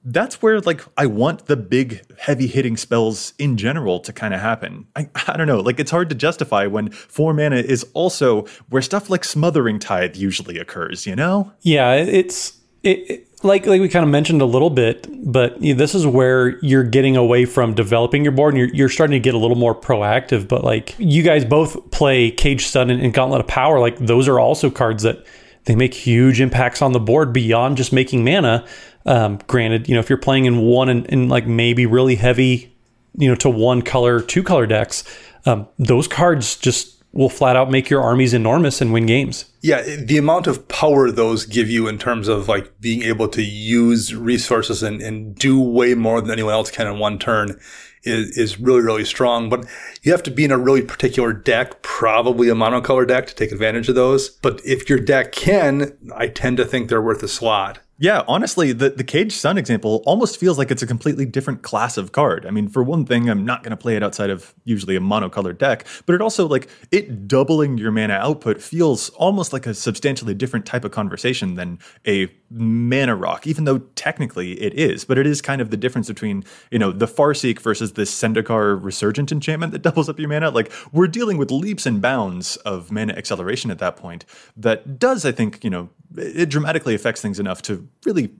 [0.09, 4.39] that's where like I want the big heavy hitting spells in general to kind of
[4.39, 4.87] happen.
[4.95, 8.81] I, I don't know, like it's hard to justify when four mana is also where
[8.81, 11.51] stuff like Smothering Tithe usually occurs, you know?
[11.61, 15.77] Yeah, it's it, like like we kind of mentioned a little bit, but you know,
[15.77, 19.19] this is where you're getting away from developing your board and you're, you're starting to
[19.19, 20.47] get a little more proactive.
[20.47, 24.27] But like you guys both play Caged Sun and, and Gauntlet of Power, like those
[24.27, 25.25] are also cards that
[25.65, 28.65] they make huge impacts on the board beyond just making mana.
[29.05, 32.73] Um, granted, you know if you're playing in one and, and like maybe really heavy,
[33.15, 35.03] you know, to one color, two color decks,
[35.45, 39.45] um, those cards just will flat out make your armies enormous and win games.
[39.61, 43.41] Yeah, the amount of power those give you in terms of like being able to
[43.41, 47.59] use resources and, and do way more than anyone else can in one turn
[48.03, 49.49] is, is really, really strong.
[49.49, 49.65] But
[50.03, 53.51] you have to be in a really particular deck, probably a monocolor deck to take
[53.51, 54.29] advantage of those.
[54.29, 57.79] But if your deck can, I tend to think they're worth a slot.
[57.99, 61.97] Yeah, honestly, the, the Caged Sun example almost feels like it's a completely different class
[61.97, 62.45] of card.
[62.45, 64.99] I mean, for one thing, I'm not going to play it outside of usually a
[64.99, 69.73] monocolored deck, but it also, like, it doubling your mana output feels almost like a
[69.73, 75.03] substantially different type of conversation than a mana rock, even though technically it is.
[75.03, 78.81] But it is kind of the difference between, you know, the Farseek versus the Zendikar
[78.81, 80.51] Resurgent enchantment that doubles up your mana.
[80.51, 84.23] Like, we're dealing with leaps and bounds of mana acceleration at that point
[84.55, 88.31] that does, I think, you know, it dramatically affects things enough to really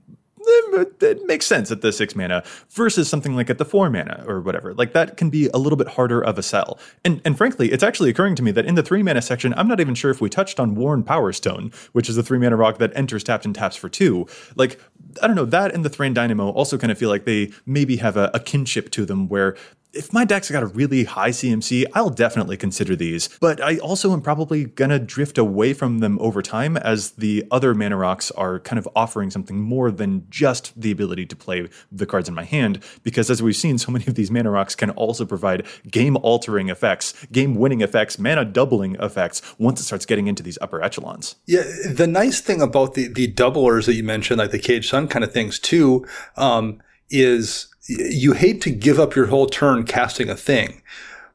[0.48, 4.24] it, it makes sense at the six mana versus something like at the four mana
[4.26, 4.74] or whatever.
[4.74, 6.78] Like that can be a little bit harder of a sell.
[7.04, 9.68] And and frankly, it's actually occurring to me that in the three mana section, I'm
[9.68, 12.56] not even sure if we touched on Worn Power Stone, which is a three mana
[12.56, 14.26] rock that enters tapped and taps for two.
[14.56, 14.80] Like
[15.22, 17.96] I don't know, that and the Thran Dynamo also kind of feel like they maybe
[17.96, 19.56] have a, a kinship to them where
[19.92, 23.28] if my deck's got a really high CMC, I'll definitely consider these.
[23.40, 27.74] But I also am probably gonna drift away from them over time as the other
[27.74, 32.06] mana rocks are kind of offering something more than just the ability to play the
[32.06, 32.82] cards in my hand.
[33.02, 36.68] Because as we've seen, so many of these mana rocks can also provide game altering
[36.68, 41.36] effects, game winning effects, mana doubling effects once it starts getting into these upper echelons.
[41.46, 45.08] Yeah, the nice thing about the the doublers that you mentioned, like the Caged Sun
[45.08, 46.80] kind of things too, um,
[47.10, 50.82] is you hate to give up your whole turn casting a thing,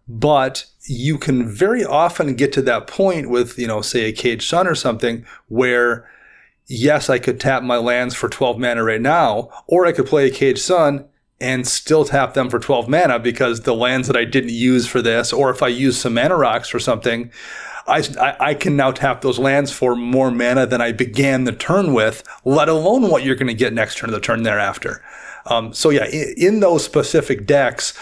[0.08, 4.48] but you can very often get to that point with, you know, say a Cage
[4.48, 6.10] Sun or something where,
[6.68, 10.28] yes, I could tap my lands for 12 mana right now, or I could play
[10.28, 11.06] a Cage Sun
[11.40, 15.02] and still tap them for 12 mana because the lands that I didn't use for
[15.02, 17.32] this, or if I use some mana rocks or something,
[17.88, 21.94] I, I, can now tap those lands for more mana than I began the turn
[21.94, 25.04] with, let alone what you're going to get next turn or the turn thereafter.
[25.46, 27.94] Um, so yeah, in, in those specific decks,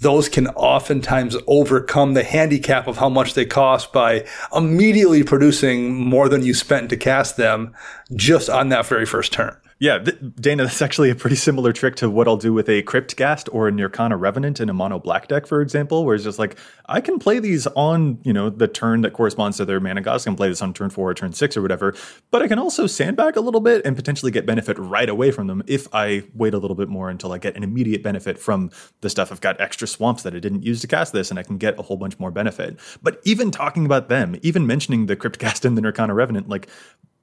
[0.00, 6.28] those can oftentimes overcome the handicap of how much they cost by immediately producing more
[6.28, 7.74] than you spent to cast them
[8.14, 9.56] just on that very first turn.
[9.84, 12.82] Yeah, th- Dana, that's actually a pretty similar trick to what I'll do with a
[12.84, 16.38] Cryptghast or a Nirkana Revenant in a mono black deck, for example, where it's just
[16.38, 16.56] like,
[16.86, 20.26] I can play these on, you know, the turn that corresponds to their mana cost.
[20.26, 21.94] I can play this on turn four or turn six or whatever,
[22.30, 25.48] but I can also sandbag a little bit and potentially get benefit right away from
[25.48, 28.70] them if I wait a little bit more until I get an immediate benefit from
[29.02, 29.30] the stuff.
[29.30, 31.78] I've got extra swamps that I didn't use to cast this and I can get
[31.78, 32.80] a whole bunch more benefit.
[33.02, 36.70] But even talking about them, even mentioning the Cryptghast and the Nirkana Revenant, like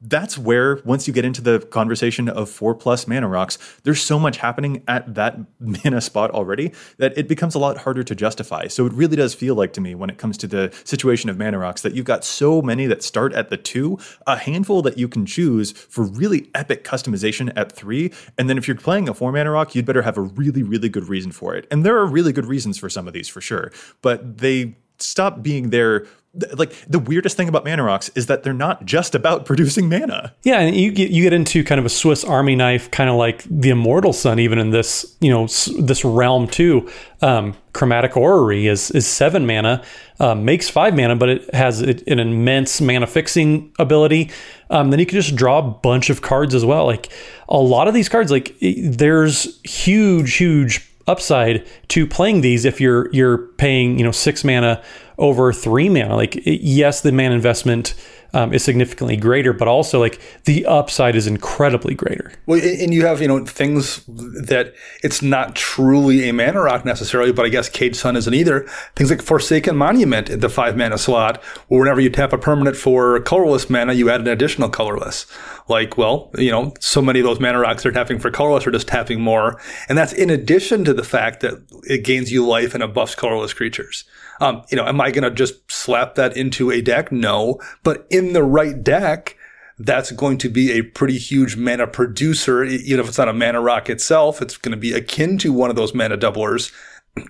[0.02, 4.18] that's where once you get into the conversation of four plus mana rocks there's so
[4.18, 8.68] much happening at that mana spot already that it becomes a lot harder to justify.
[8.68, 11.38] So it really does feel like to me when it comes to the situation of
[11.38, 14.98] mana rocks that you've got so many that start at the two a handful that
[14.98, 19.14] you can choose for really epic customization at three and then if you're playing a
[19.14, 21.68] four mana rock you'd better have a really really good reason for it.
[21.70, 23.72] And there are really good reasons for some of these for sure
[24.02, 28.54] but they stop being there like the weirdest thing about mana rocks is that they're
[28.54, 30.34] not just about producing mana.
[30.44, 33.18] Yeah, and you get you get into kind of a Swiss Army knife, kind of
[33.18, 35.48] like the Immortal Sun, even in this you know
[35.80, 36.90] this realm too.
[37.22, 39.84] Um, Chromatic Orrery is is seven mana,
[40.20, 44.32] um, makes five mana, but it has an immense mana fixing ability.
[44.70, 46.86] Um, then you can just draw a bunch of cards as well.
[46.86, 47.10] Like
[47.50, 53.12] a lot of these cards, like there's huge, huge upside to playing these if you're
[53.12, 54.82] you're paying you know six mana
[55.18, 56.16] over three mana.
[56.16, 57.96] Like, yes, the mana investment
[58.34, 62.32] um, is significantly greater, but also like the upside is incredibly greater.
[62.46, 67.32] Well, and you have you know things that it's not truly a mana rock necessarily,
[67.32, 68.62] but I guess Caged Sun isn't either.
[68.96, 72.78] Things like Forsaken Monument in the five mana slot, where whenever you tap a permanent
[72.78, 75.26] for colorless mana, you add an additional colorless.
[75.68, 78.72] Like, well, you know, so many of those mana rocks they're tapping for colorless are
[78.72, 79.60] just tapping more,
[79.90, 83.16] and that's in addition to the fact that it gains you life and it buffs
[83.16, 84.06] colorless creatures.
[84.42, 87.12] Um, you know, am I going to just slap that into a deck?
[87.12, 89.38] No, but in the right deck,
[89.78, 92.64] that's going to be a pretty huge mana producer.
[92.64, 95.70] Even if it's not a mana rock itself, it's going to be akin to one
[95.70, 96.72] of those mana doublers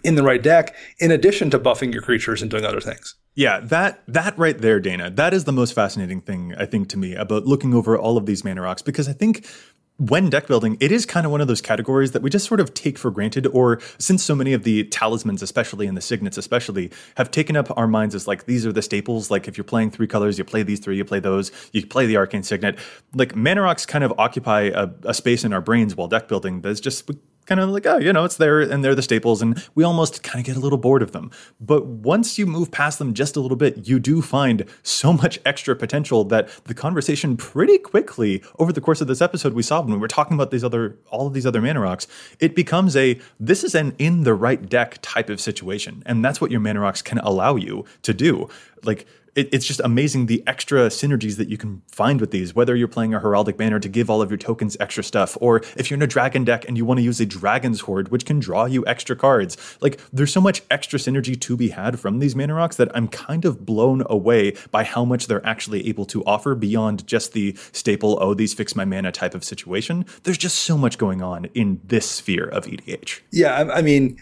[0.04, 3.16] in the right deck, in addition to buffing your creatures and doing other things.
[3.34, 6.98] Yeah, that that right there, Dana, that is the most fascinating thing I think to
[6.98, 9.48] me about looking over all of these mana rocks because I think
[10.02, 12.60] when deck building, it is kind of one of those categories that we just sort
[12.60, 16.38] of take for granted, or since so many of the talismans, especially and the signets,
[16.40, 19.30] especially, have taken up our minds as like these are the staples.
[19.30, 22.08] Like if you're playing three colors, you play these three, you play those, you play
[22.08, 22.80] the arcane signet.
[23.14, 26.62] Like mana rocks kind of occupy a, a space in our brains while deck building
[26.62, 27.12] that's just
[27.52, 30.24] kind of like, oh, you know, it's there and they're the staples, and we almost
[30.24, 31.30] kind of get a little bored of them.
[31.60, 35.38] But once you move past them just a little bit, you do find so much
[35.46, 39.82] extra potential that the conversation pretty quickly over the course of this episode we saw
[39.82, 42.08] when we were talking about these other all of these other mana rocks,
[42.40, 46.04] it becomes a this is an in the right deck type of situation.
[46.06, 48.48] And that's what your mana rocks can allow you to do.
[48.84, 49.06] Like
[49.36, 52.88] it, it's just amazing the extra synergies that you can find with these, whether you're
[52.88, 55.98] playing a Heraldic Banner to give all of your tokens extra stuff, or if you're
[55.98, 58.66] in a dragon deck and you want to use a Dragon's Hoard, which can draw
[58.66, 59.58] you extra cards.
[59.80, 63.08] Like, there's so much extra synergy to be had from these mana rocks that I'm
[63.08, 67.56] kind of blown away by how much they're actually able to offer beyond just the
[67.72, 70.06] staple, oh, these fix my mana type of situation.
[70.24, 73.22] There's just so much going on in this sphere of EDH.
[73.32, 74.18] Yeah, I, I mean,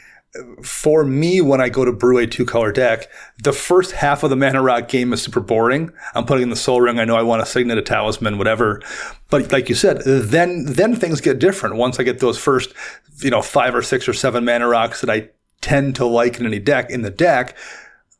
[0.64, 3.10] for me, when I go to brew a two color deck,
[3.44, 5.92] the first half of the Mana Rock game is super boring.
[6.14, 7.00] I'm putting in the Sol Ring.
[7.00, 8.82] I know I want a Signet, a Talisman, whatever.
[9.30, 11.76] But like you said, then then things get different.
[11.76, 12.74] Once I get those first,
[13.22, 15.30] you know, five or six or seven Mana Rocks that I
[15.62, 17.58] tend to like in any deck in the deck,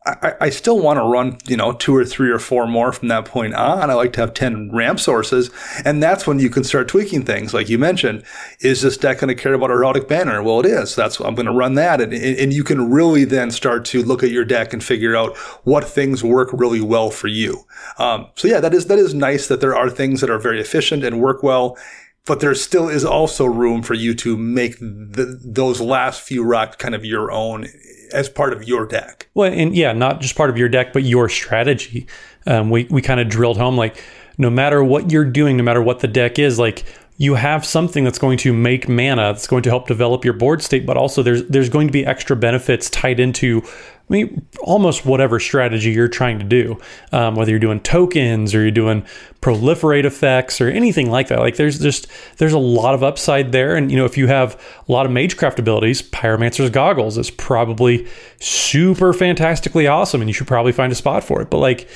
[0.06, 3.10] I, I, still want to run, you know, two or three or four more from
[3.10, 3.90] that point on.
[3.90, 5.52] I like to have 10 ramp sources.
[5.84, 7.54] And that's when you can start tweaking things.
[7.54, 8.24] Like you mentioned,
[8.62, 10.42] is this deck going to care about Heraldic Banner?
[10.42, 10.96] Well, it is.
[10.96, 12.00] That's, I'm going to run that.
[12.00, 15.36] And, and you can really then start to look at your deck and figure out
[15.66, 17.66] what things work really well for you.
[17.98, 20.62] Um, so yeah, that is, that is nice that there are things that are very
[20.62, 21.78] efficient and work well
[22.26, 26.76] but there still is also room for you to make the, those last few rocks
[26.76, 27.68] kind of your own
[28.14, 29.30] as part of your deck.
[29.34, 32.08] Well, and yeah, not just part of your deck, but your strategy.
[32.46, 34.04] Um, we we kind of drilled home like
[34.38, 36.86] no matter what you're doing, no matter what the deck is, like
[37.18, 40.64] you have something that's going to make mana that's going to help develop your board
[40.64, 43.62] state, but also there's there's going to be extra benefits tied into
[44.10, 46.80] I mean, almost whatever strategy you're trying to do,
[47.12, 49.06] um, whether you're doing tokens or you're doing
[49.42, 51.40] proliferate effects or anything like that.
[51.40, 52.08] Like there's just
[52.38, 55.12] there's a lot of upside there, and you know if you have a lot of
[55.12, 58.08] magecraft abilities, Pyromancer's Goggles is probably
[58.40, 61.52] super fantastically awesome, and you should probably find a spot for it.
[61.52, 61.88] But like,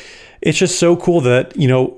[0.41, 1.97] it's just so cool that you know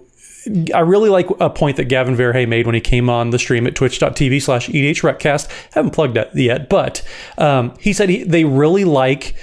[0.73, 3.65] I really like a point that Gavin Verhey made when he came on the stream
[3.67, 5.73] at twitch.tv slash EDHRECast.
[5.73, 7.01] Haven't plugged that yet, but
[7.37, 9.35] um, he said he, they really like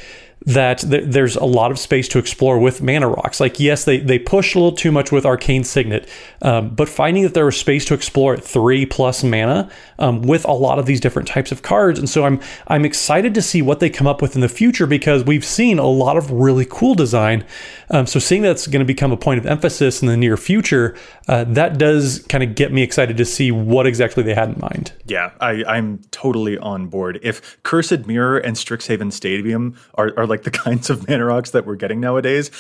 [0.46, 3.40] that th- there's a lot of space to explore with mana rocks.
[3.40, 6.08] Like, yes, they, they push a little too much with Arcane Signet,
[6.42, 10.44] um, but finding that there was space to explore at three plus mana um, with
[10.44, 11.98] a lot of these different types of cards.
[11.98, 14.86] And so I'm I'm excited to see what they come up with in the future
[14.86, 17.44] because we've seen a lot of really cool design.
[17.90, 20.96] Um, so seeing that's going to become a point of emphasis in the near future,
[21.28, 24.60] uh, that does kind of get me excited to see what exactly they had in
[24.60, 24.92] mind.
[25.06, 27.20] Yeah, I, I'm totally on board.
[27.22, 31.66] If Cursed Mirror and Strixhaven Stadium are, are like the kinds of mana rocks that
[31.66, 32.50] we're getting nowadays,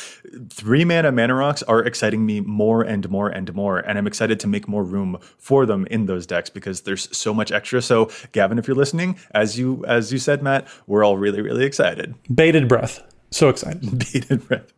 [0.50, 3.78] three mana mana rocks are exciting me more and more and more.
[3.78, 7.32] And I'm excited to make more room for them in those decks because there's so
[7.32, 7.80] much extra.
[7.80, 11.64] So Gavin, if you're listening, as you as you said, Matt, we're all really, really
[11.64, 12.14] excited.
[12.32, 13.02] Bated breath.
[13.30, 13.98] So excited.
[14.12, 14.72] Bated breath.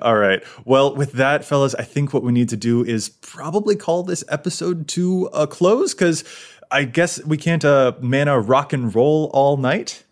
[0.00, 0.42] All right.
[0.64, 4.24] Well, with that, fellas, I think what we need to do is probably call this
[4.28, 6.24] episode to a close because
[6.70, 10.04] I guess we can't uh, mana rock and roll all night.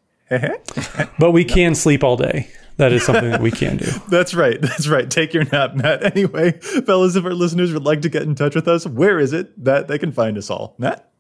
[1.19, 2.51] But we can sleep all day.
[2.77, 3.85] That is something that we can do.
[4.09, 4.59] That's right.
[4.59, 5.11] That's right.
[5.11, 6.03] Take your nap, Matt.
[6.11, 9.35] Anyway, fellas, if our listeners would like to get in touch with us, where is
[9.35, 10.75] it that they can find us all?
[10.79, 11.11] Matt?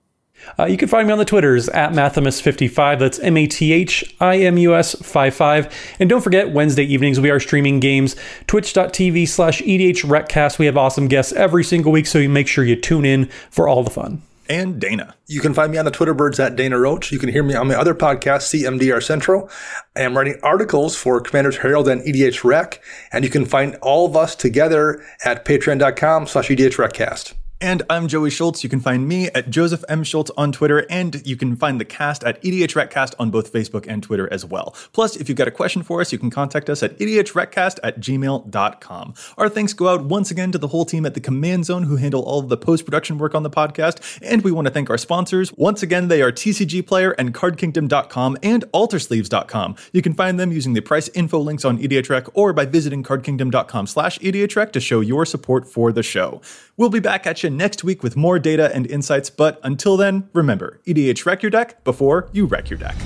[0.58, 2.98] Uh, you can find me on the Twitters at Mathimus55.
[2.98, 5.96] That's M A T H I M U S 55.
[6.00, 8.16] And don't forget, Wednesday evenings we are streaming games.
[8.46, 12.76] Twitch.tv slash EDH We have awesome guests every single week, so you make sure you
[12.76, 15.14] tune in for all the fun and Dana.
[15.28, 17.12] You can find me on the Twitter birds at Dana Roach.
[17.12, 19.48] You can hear me on my other podcast, CMDR Central.
[19.96, 22.82] I am writing articles for Commanders Herald and EDH Rec,
[23.12, 27.34] and you can find all of us together at patreon.com slash EDH Recast.
[27.62, 28.64] And I'm Joey Schultz.
[28.64, 30.02] You can find me at Joseph M.
[30.02, 34.02] Schultz on Twitter, and you can find the cast at EDHRECast on both Facebook and
[34.02, 34.74] Twitter as well.
[34.94, 38.00] Plus, if you've got a question for us, you can contact us at EDHRECast at
[38.00, 39.14] gmail.com.
[39.36, 41.96] Our thanks go out once again to the whole team at the Command Zone who
[41.96, 44.18] handle all of the post production work on the podcast.
[44.22, 45.52] And we want to thank our sponsors.
[45.58, 49.76] Once again, they are TCG Player and CardKingdom.com and AlterSleeves.com.
[49.92, 53.86] You can find them using the price info links on EDHREC or by visiting CardKingdom.com
[53.86, 56.40] slash EDHREC to show your support for the show.
[56.78, 60.28] We'll be back at you next week with more data and insights, but until then,
[60.32, 62.96] remember EDH wreck your deck before you wreck your deck.